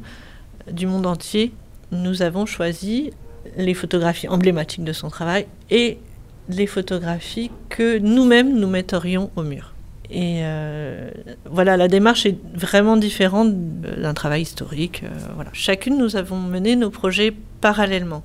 du 0.72 0.86
monde 0.86 1.08
entier. 1.08 1.52
Nous 1.92 2.22
avons 2.22 2.46
choisi 2.46 3.12
les 3.58 3.74
photographies 3.74 4.28
emblématiques 4.28 4.84
de 4.84 4.94
son 4.94 5.10
travail 5.10 5.48
et 5.72 5.98
les 6.50 6.68
photographies 6.68 7.52
que 7.70 7.98
nous-mêmes 7.98 8.58
nous 8.58 8.68
metterions 8.68 9.32
au 9.36 9.44
mur. 9.44 9.74
Et 10.10 10.40
euh, 10.44 11.12
voilà, 11.46 11.76
la 11.76 11.88
démarche 11.88 12.26
est 12.26 12.38
vraiment 12.54 12.96
différente 12.96 13.54
d'un 13.54 14.14
travail 14.14 14.44
historique. 14.44 15.04
Euh, 15.04 15.10
voilà. 15.36 15.50
Chacune, 15.54 15.98
nous 15.98 16.16
avons 16.16 16.40
mené 16.40 16.76
nos 16.76 16.90
projets 16.90 17.36
parallèlement. 17.60 18.24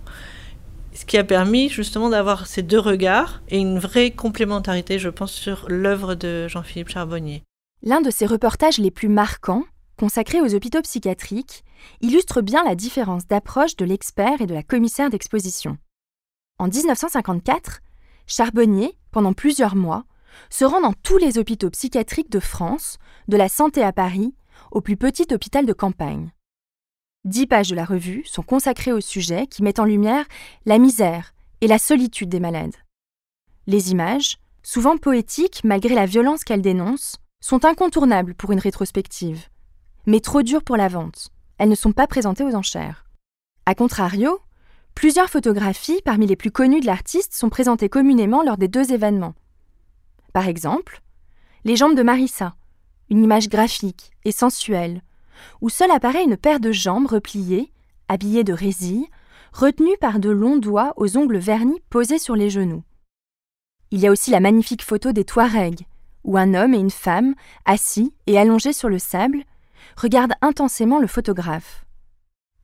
Ce 0.95 1.05
qui 1.05 1.19
a 1.19 1.25
permis 1.25 1.69
justement 1.71 2.11
d'avoir 2.11 2.47
ces 2.47 2.63
deux 2.63 2.79
regards 2.79 3.43
et 3.49 3.59
une 3.59 3.79
vraie 3.79 4.11
complémentarité, 4.11 4.99
je 4.99 5.09
pense, 5.09 5.33
sur 5.33 5.67
l'œuvre 5.69 6.15
de 6.15 6.47
Jean-Philippe 6.49 6.91
Charbonnier. 6.91 7.43
L'un 7.83 8.01
de 8.01 8.11
ses 8.11 8.27
reportages 8.27 8.79
les 8.79 8.91
plus 8.93 9.09
marquants, 9.09 9.65
consacré 9.99 10.41
aux 10.41 10.55
hôpitaux 10.55 10.83
psychiatriques, 10.83 11.65
illustre 12.01 12.43
bien 12.43 12.63
la 12.63 12.77
différence 12.77 13.27
d'approche 13.27 13.75
de 13.77 13.85
l'expert 13.85 14.41
et 14.41 14.47
de 14.47 14.55
la 14.55 14.63
commissaire 14.63 15.11
d'exposition. 15.11 15.79
En 16.59 16.69
1954, 16.69 17.81
Charbonnier, 18.27 18.97
pendant 19.11 19.33
plusieurs 19.33 19.77
mois, 19.77 20.05
se 20.51 20.65
rend 20.65 20.81
dans 20.81 20.93
tous 20.93 21.19
les 21.19 21.39
hôpitaux 21.39 21.71
psychiatriques 21.71 22.31
de 22.31 22.41
France, 22.41 22.99
de 23.29 23.37
la 23.37 23.49
santé 23.49 23.83
à 23.83 23.93
Paris 23.93 24.35
au 24.71 24.81
plus 24.81 24.97
petit 24.97 25.27
hôpital 25.33 25.67
de 25.67 25.73
campagne. 25.73 26.33
Dix 27.25 27.47
pages 27.47 27.69
de 27.69 27.77
la 27.77 27.85
revue 27.85 28.25
sont 28.25 28.43
consacrées 28.43 28.93
au 28.93 29.01
sujet 29.01 29.47
qui 29.47 29.63
met 29.63 29.79
en 29.79 29.85
lumière 29.85 30.27
la 30.67 30.79
misère 30.79 31.35
et 31.61 31.69
la 31.69 31.79
solitude 31.79 32.29
des 32.29 32.41
malades. 32.41 32.75
Les 33.67 33.93
images, 33.93 34.39
souvent 34.63 34.97
poétiques 34.97 35.63
malgré 35.63 35.95
la 35.95 36.07
violence 36.07 36.43
qu'elles 36.43 36.63
dénoncent, 36.63 37.19
sont 37.41 37.65
incontournables 37.65 38.35
pour 38.35 38.53
une 38.53 38.59
rétrospective, 38.59 39.47
mais 40.07 40.21
trop 40.21 40.43
dures 40.43 40.65
pour 40.65 40.77
la 40.77 40.89
vente. 40.89 41.29
Elles 41.59 41.69
ne 41.69 41.75
sont 41.75 41.93
pas 41.93 42.07
présentées 42.07 42.45
aux 42.45 42.55
enchères. 42.55 43.05
A 43.67 43.75
contrario, 43.77 44.41
plusieurs 44.95 45.31
photographies 45.31 46.01
parmi 46.05 46.27
les 46.27 46.37
plus 46.37 46.51
connues 46.51 46.81
de 46.81 46.87
l'artiste 46.87 47.35
sont 47.35 47.51
présentées 47.51 47.89
communément 47.89 48.43
lors 48.43 48.57
des 48.57 48.69
deux 48.69 48.93
événements. 48.93 49.35
Par 50.33 50.49
exemple, 50.49 51.03
Les 51.65 51.77
jambes 51.77 51.95
de 51.95 52.03
Marissa, 52.03 52.55
une 53.09 53.23
image 53.23 53.49
graphique 53.49 54.11
et 54.25 54.33
sensuelle, 54.33 55.03
où 55.61 55.69
seul 55.69 55.93
apparaît 55.93 56.25
une 56.25 56.37
paire 56.37 56.59
de 56.59 56.73
jambes 56.73 57.07
repliées, 57.07 57.73
habillées 58.09 58.43
de 58.43 58.53
résille, 58.53 59.07
retenues 59.53 59.97
par 60.01 60.19
de 60.19 60.31
longs 60.31 60.57
doigts 60.57 60.93
aux 60.97 61.17
ongles 61.17 61.39
vernis 61.39 61.81
posés 61.89 62.19
sur 62.19 62.35
les 62.35 62.51
genoux. 62.51 62.83
Il 63.93 64.01
y 64.01 64.09
a 64.09 64.11
aussi 64.11 64.31
la 64.31 64.41
magnifique 64.41 64.83
photo 64.83 65.13
des 65.13 65.25
Touaregs, 65.25 65.87
où 66.25 66.37
un 66.37 66.55
homme 66.55 66.75
et 66.75 66.79
une 66.79 66.91
femme, 66.91 67.35
assis 67.65 68.13
et 68.27 68.39
allongés 68.39 68.73
sur 68.73 68.89
le 68.89 68.99
sable, 68.99 69.45
regardent 69.97 70.35
intensément 70.41 70.99
le 70.99 71.07
photographe. 71.07 71.85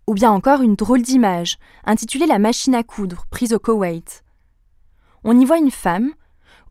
Ou 0.08 0.14
bien 0.14 0.30
encore 0.30 0.62
une 0.62 0.74
drôle 0.74 1.02
d'image, 1.02 1.58
intitulée 1.84 2.24
La 2.24 2.38
machine 2.38 2.74
à 2.74 2.82
coudre, 2.82 3.26
prise 3.28 3.52
au 3.52 3.58
Koweït. 3.58 4.24
On 5.22 5.38
y 5.38 5.44
voit 5.44 5.58
une 5.58 5.70
femme, 5.70 6.14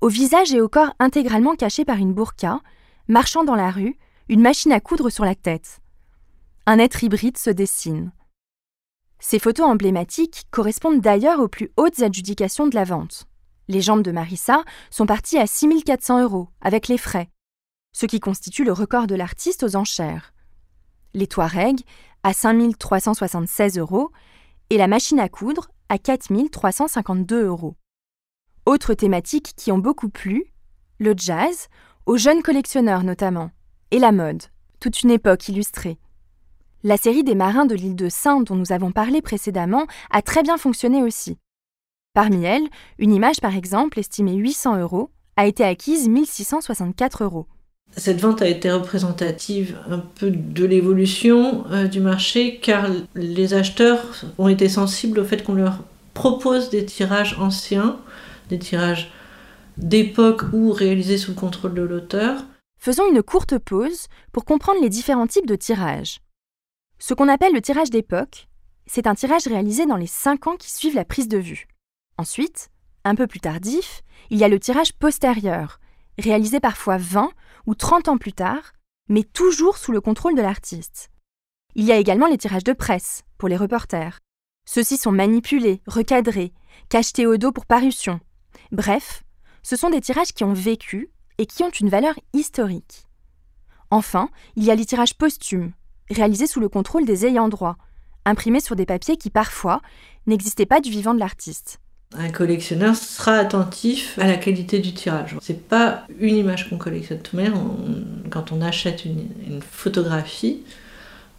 au 0.02 0.08
visage 0.08 0.56
et 0.56 0.60
au 0.60 0.68
corps 0.68 0.96
intégralement 0.98 1.54
cachés 1.54 1.86
par 1.86 1.98
une 1.98 2.16
burqa, 2.16 2.62
marchant 3.08 3.44
dans 3.44 3.54
la 3.54 3.70
rue, 3.70 3.96
une 4.28 4.42
machine 4.42 4.72
à 4.72 4.80
coudre 4.80 5.12
sur 5.12 5.24
la 5.24 5.36
tête. 5.36 5.82
Un 6.66 6.80
être 6.80 7.04
hybride 7.04 7.38
se 7.38 7.52
dessine. 7.52 8.12
Ces 9.20 9.38
photos 9.38 9.68
emblématiques 9.68 10.46
correspondent 10.50 11.02
d'ailleurs 11.02 11.40
aux 11.40 11.48
plus 11.48 11.70
hautes 11.78 12.02
adjudications 12.02 12.66
de 12.66 12.74
la 12.74 12.86
vente. 12.86 13.28
Les 13.68 13.82
jambes 13.82 14.02
de 14.02 14.12
Marissa 14.12 14.64
sont 14.90 15.06
parties 15.06 15.38
à 15.38 15.46
6400 15.46 16.24
euros, 16.24 16.50
avec 16.60 16.88
les 16.88 16.98
frais, 16.98 17.30
ce 17.92 18.08
qui 18.08 18.20
constitue 18.20 18.64
le 18.64 18.74
record 18.74 19.06
de 19.06 19.14
l'artiste 19.14 19.62
aux 19.62 19.76
enchères. 19.76 20.34
Les 21.14 21.28
Touaregs 21.28 21.84
à 22.28 22.34
5376 22.34 23.78
euros 23.78 24.12
et 24.70 24.78
la 24.78 24.88
machine 24.88 25.22
à 25.22 25.30
coudre 25.30 25.70
à 25.88 25.98
4352 25.98 27.46
euros. 27.46 27.76
Autres 28.66 28.96
thématiques 28.96 29.54
qui 29.56 29.72
ont 29.72 29.78
beaucoup 29.78 30.10
plu, 30.10 30.44
le 31.00 31.14
jazz, 31.16 31.70
aux 32.06 32.18
jeunes 32.18 32.44
collectionneurs 32.44 33.04
notamment, 33.04 33.52
et 33.92 34.00
la 34.00 34.12
mode, 34.12 34.44
toute 34.82 35.04
une 35.04 35.12
époque 35.12 35.48
illustrée. 35.48 36.00
La 36.84 36.98
série 36.98 37.24
des 37.24 37.34
marins 37.34 37.66
de 37.66 37.76
l'île 37.76 37.96
de 37.96 38.10
Saint 38.10 38.42
dont 38.42 38.56
nous 38.56 38.74
avons 38.74 38.92
parlé 38.92 39.22
précédemment 39.22 39.88
a 40.12 40.22
très 40.22 40.44
bien 40.44 40.58
fonctionné 40.58 41.04
aussi. 41.04 41.38
Parmi 42.14 42.44
elles, 42.44 42.68
une 43.00 43.14
image 43.14 43.40
par 43.40 43.56
exemple 43.56 44.00
estimée 44.00 44.36
800 44.36 44.82
euros 44.82 45.12
a 45.38 45.48
été 45.48 45.64
acquise 45.64 46.10
1664 46.10 47.24
euros. 47.24 47.48
Cette 47.96 48.22
vente 48.22 48.42
a 48.42 48.48
été 48.48 48.72
représentative 48.72 49.78
un 49.90 50.00
peu 50.00 50.30
de 50.30 50.66
l'évolution 50.66 51.66
euh, 51.72 51.88
du 51.88 52.00
marché 52.00 52.60
car 52.60 52.88
les 53.16 53.54
acheteurs 53.54 54.06
ont 54.38 54.50
été 54.50 54.70
sensibles 54.70 55.20
au 55.20 55.24
fait 55.24 55.44
qu'on 55.44 55.56
leur 55.56 55.80
propose 56.14 56.70
des 56.70 56.86
tirages 56.86 57.38
anciens, 57.40 57.98
des 58.50 58.60
tirages 58.60 59.12
d'époque 59.78 60.44
ou 60.54 60.72
réalisés 60.72 61.18
sous 61.18 61.32
le 61.32 61.38
contrôle 61.38 61.74
de 61.74 61.82
l'auteur. 61.82 62.44
Faisons 62.80 63.10
une 63.12 63.24
courte 63.24 63.58
pause 63.58 64.08
pour 64.32 64.46
comprendre 64.46 64.82
les 64.82 64.90
différents 64.90 65.28
types 65.28 65.48
de 65.48 65.56
tirages. 65.56 66.20
Ce 67.00 67.14
qu'on 67.14 67.30
appelle 67.30 67.54
le 67.54 67.62
tirage 67.62 67.90
d'époque, 67.90 68.48
c'est 68.86 69.08
un 69.08 69.16
tirage 69.16 69.48
réalisé 69.48 69.86
dans 69.86 69.98
les 69.98 70.08
5 70.08 70.48
ans 70.48 70.56
qui 70.56 70.72
suivent 70.72 70.96
la 70.96 71.06
prise 71.06 71.28
de 71.28 71.38
vue. 71.38 71.68
Ensuite, 72.18 72.70
un 73.04 73.16
peu 73.16 73.28
plus 73.28 73.40
tardif, 73.40 74.02
il 74.30 74.38
y 74.38 74.44
a 74.44 74.48
le 74.48 74.60
tirage 74.60 74.94
postérieur, 74.94 75.80
réalisé 76.18 76.60
parfois 76.60 76.98
20 76.98 77.30
ou 77.68 77.76
30 77.76 78.08
ans 78.08 78.18
plus 78.18 78.34
tard, 78.34 78.74
mais 79.10 79.24
toujours 79.24 79.78
sous 79.78 79.92
le 79.92 80.02
contrôle 80.02 80.36
de 80.36 80.42
l'artiste. 80.42 81.12
Il 81.76 81.86
y 81.86 81.92
a 81.92 81.98
également 81.98 82.28
les 82.28 82.38
tirages 82.38 82.64
de 82.64 82.74
presse, 82.74 83.24
pour 83.38 83.50
les 83.50 83.58
reporters. 83.58 84.20
Ceux-ci 84.66 84.98
sont 84.98 85.12
manipulés, 85.12 85.82
recadrés, 85.86 86.54
cachetés 86.90 87.28
au 87.28 87.38
dos 87.38 87.52
pour 87.52 87.66
parution. 87.66 88.20
Bref, 88.72 89.24
ce 89.64 89.76
sont 89.76 89.90
des 89.90 90.02
tirages 90.02 90.34
qui 90.34 90.44
ont 90.44 90.54
vécu 90.54 91.12
et 91.38 91.46
qui 91.46 91.64
ont 91.64 91.70
une 91.70 91.90
valeur 91.90 92.16
historique. 92.34 93.06
Enfin, 93.92 94.30
il 94.56 94.64
y 94.64 94.72
a 94.72 94.76
les 94.76 94.86
tirages 94.86 95.14
posthumes, 95.14 95.74
réalisés 96.10 96.48
sous 96.48 96.60
le 96.60 96.70
contrôle 96.70 97.06
des 97.06 97.26
ayants 97.26 97.50
droit, 97.50 97.78
imprimés 98.26 98.60
sur 98.60 98.76
des 98.76 98.86
papiers 98.86 99.18
qui 99.18 99.30
parfois 99.30 99.82
n'existaient 100.26 100.66
pas 100.66 100.82
du 100.82 100.90
vivant 100.90 101.14
de 101.14 101.20
l'artiste. 101.20 101.80
Un 102.16 102.30
collectionneur 102.30 102.96
sera 102.96 103.34
attentif 103.34 104.18
à 104.18 104.28
la 104.28 104.38
qualité 104.38 104.80
du 104.80 104.94
tirage. 104.94 105.36
C'est 105.42 105.68
pas 105.68 106.06
une 106.20 106.36
image 106.36 106.70
qu'on 106.70 106.78
collectionne. 106.78 107.20
Tout 107.20 107.36
même, 107.36 107.54
quand 108.30 108.52
on 108.52 108.62
achète 108.62 109.04
une, 109.04 109.28
une 109.46 109.62
photographie, 109.62 110.64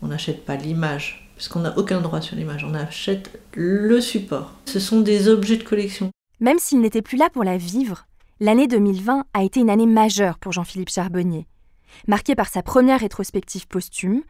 on 0.03 0.09
n'achète 0.09 0.45
pas 0.45 0.57
l'image, 0.57 1.29
puisqu'on 1.37 1.61
n'a 1.61 1.77
aucun 1.79 2.01
droit 2.01 2.21
sur 2.21 2.37
l'image. 2.37 2.65
On 2.65 2.75
achète 2.75 3.41
le 3.55 4.01
support. 4.01 4.53
Ce 4.67 4.79
sont 4.79 5.01
des 5.01 5.29
objets 5.29 5.57
de 5.57 5.63
collection. 5.63 6.11
Même 6.41 6.59
s'il 6.59 6.81
n'était 6.81 7.03
plus 7.03 7.17
là 7.17 7.31
pour 7.33 7.45
la 7.45 7.57
vivre, 7.57 8.07
l'année 8.39 8.69
2020 8.69 9.25
a 9.35 9.43
été 9.43 9.61
une 9.61 9.71
année 9.71 9.87
majeure 9.87 10.39
pour 10.39 10.53
Jean-Philippe 10.53 10.91
Charbonnier, 10.91 11.49
marquée 12.07 12.35
par 12.35 12.49
sa 12.49 12.63
première 12.63 13.01
rétrospective 13.01 13.67
posthume 13.67 14.23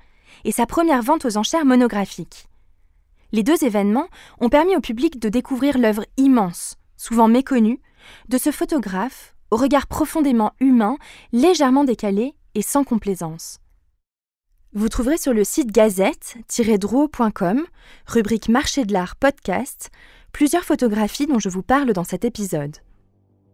et 0.44 0.52
sa 0.52 0.66
première 0.66 1.02
vente 1.02 1.24
aux 1.24 1.36
enchères 1.36 1.64
monographiques. 1.64 2.48
Les 3.32 3.42
deux 3.42 3.62
événements 3.64 4.08
ont 4.40 4.48
permis 4.48 4.74
au 4.76 4.80
public 4.80 5.18
de 5.20 5.28
découvrir 5.28 5.76
l'œuvre 5.78 6.04
immense, 6.16 6.76
souvent 6.96 7.28
méconnue, 7.28 7.80
de 8.28 8.38
ce 8.38 8.50
photographe 8.50 9.34
au 9.50 9.56
regard 9.56 9.86
profondément 9.86 10.52
humain, 10.60 10.96
légèrement 11.32 11.84
décalé 11.84 12.34
et 12.54 12.62
sans 12.62 12.84
complaisance. 12.84 13.58
Vous 14.74 14.88
trouverez 14.88 15.16
sur 15.16 15.32
le 15.32 15.44
site 15.44 15.72
gazette-drouot.com, 15.72 17.64
rubrique 18.06 18.48
Marché 18.48 18.84
de 18.84 18.92
l'art 18.92 19.16
podcast, 19.16 19.90
plusieurs 20.32 20.64
photographies 20.64 21.26
dont 21.26 21.38
je 21.38 21.48
vous 21.48 21.62
parle 21.62 21.92
dans 21.92 22.04
cet 22.04 22.24
épisode. 22.24 22.76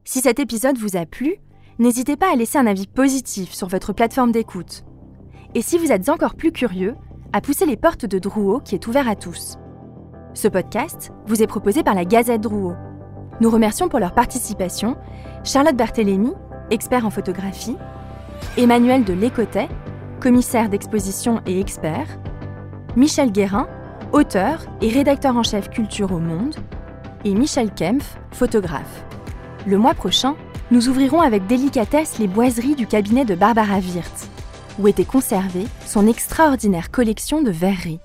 Si 0.04 0.20
cet 0.20 0.38
épisode 0.40 0.76
vous 0.76 0.96
a 0.96 1.06
plu, 1.06 1.36
n'hésitez 1.78 2.16
pas 2.16 2.32
à 2.32 2.36
laisser 2.36 2.58
un 2.58 2.66
avis 2.66 2.88
positif 2.88 3.52
sur 3.52 3.68
votre 3.68 3.92
plateforme 3.92 4.32
d'écoute. 4.32 4.84
Et 5.54 5.62
si 5.62 5.78
vous 5.78 5.92
êtes 5.92 6.08
encore 6.08 6.34
plus 6.34 6.50
curieux, 6.50 6.96
à 7.32 7.40
pousser 7.40 7.66
les 7.66 7.76
portes 7.76 8.06
de 8.06 8.18
Drouot 8.18 8.60
qui 8.60 8.74
est 8.74 8.86
ouvert 8.86 9.08
à 9.08 9.16
tous. 9.16 9.56
Ce 10.34 10.48
podcast 10.48 11.12
vous 11.26 11.42
est 11.42 11.46
proposé 11.46 11.84
par 11.84 11.94
la 11.94 12.04
Gazette 12.04 12.40
Drouot. 12.40 12.74
Nous 13.40 13.50
remercions 13.50 13.88
pour 13.88 14.00
leur 14.00 14.12
participation 14.12 14.96
Charlotte 15.44 15.76
Barthélémy, 15.76 16.32
expert 16.72 17.06
en 17.06 17.10
photographie, 17.10 17.76
Emmanuel 18.58 19.04
de 19.04 19.12
Lécotet, 19.12 19.68
commissaire 20.20 20.68
d'exposition 20.68 21.40
et 21.46 21.60
expert, 21.60 22.18
Michel 22.96 23.30
Guérin, 23.30 23.68
auteur 24.10 24.66
et 24.80 24.88
rédacteur 24.88 25.36
en 25.36 25.44
chef 25.44 25.70
culture 25.70 26.10
au 26.10 26.18
Monde, 26.18 26.56
et 27.24 27.32
Michel 27.32 27.70
Kempf, 27.72 28.18
photographe. 28.32 29.04
Le 29.68 29.78
mois 29.78 29.94
prochain, 29.94 30.34
nous 30.72 30.88
ouvrirons 30.88 31.20
avec 31.20 31.46
délicatesse 31.46 32.18
les 32.18 32.26
boiseries 32.26 32.74
du 32.74 32.88
cabinet 32.88 33.24
de 33.24 33.36
Barbara 33.36 33.78
Wirth, 33.78 34.28
où 34.80 34.88
était 34.88 35.04
conservée 35.04 35.68
son 35.86 36.08
extraordinaire 36.08 36.90
collection 36.90 37.40
de 37.40 37.52
verreries. 37.52 38.00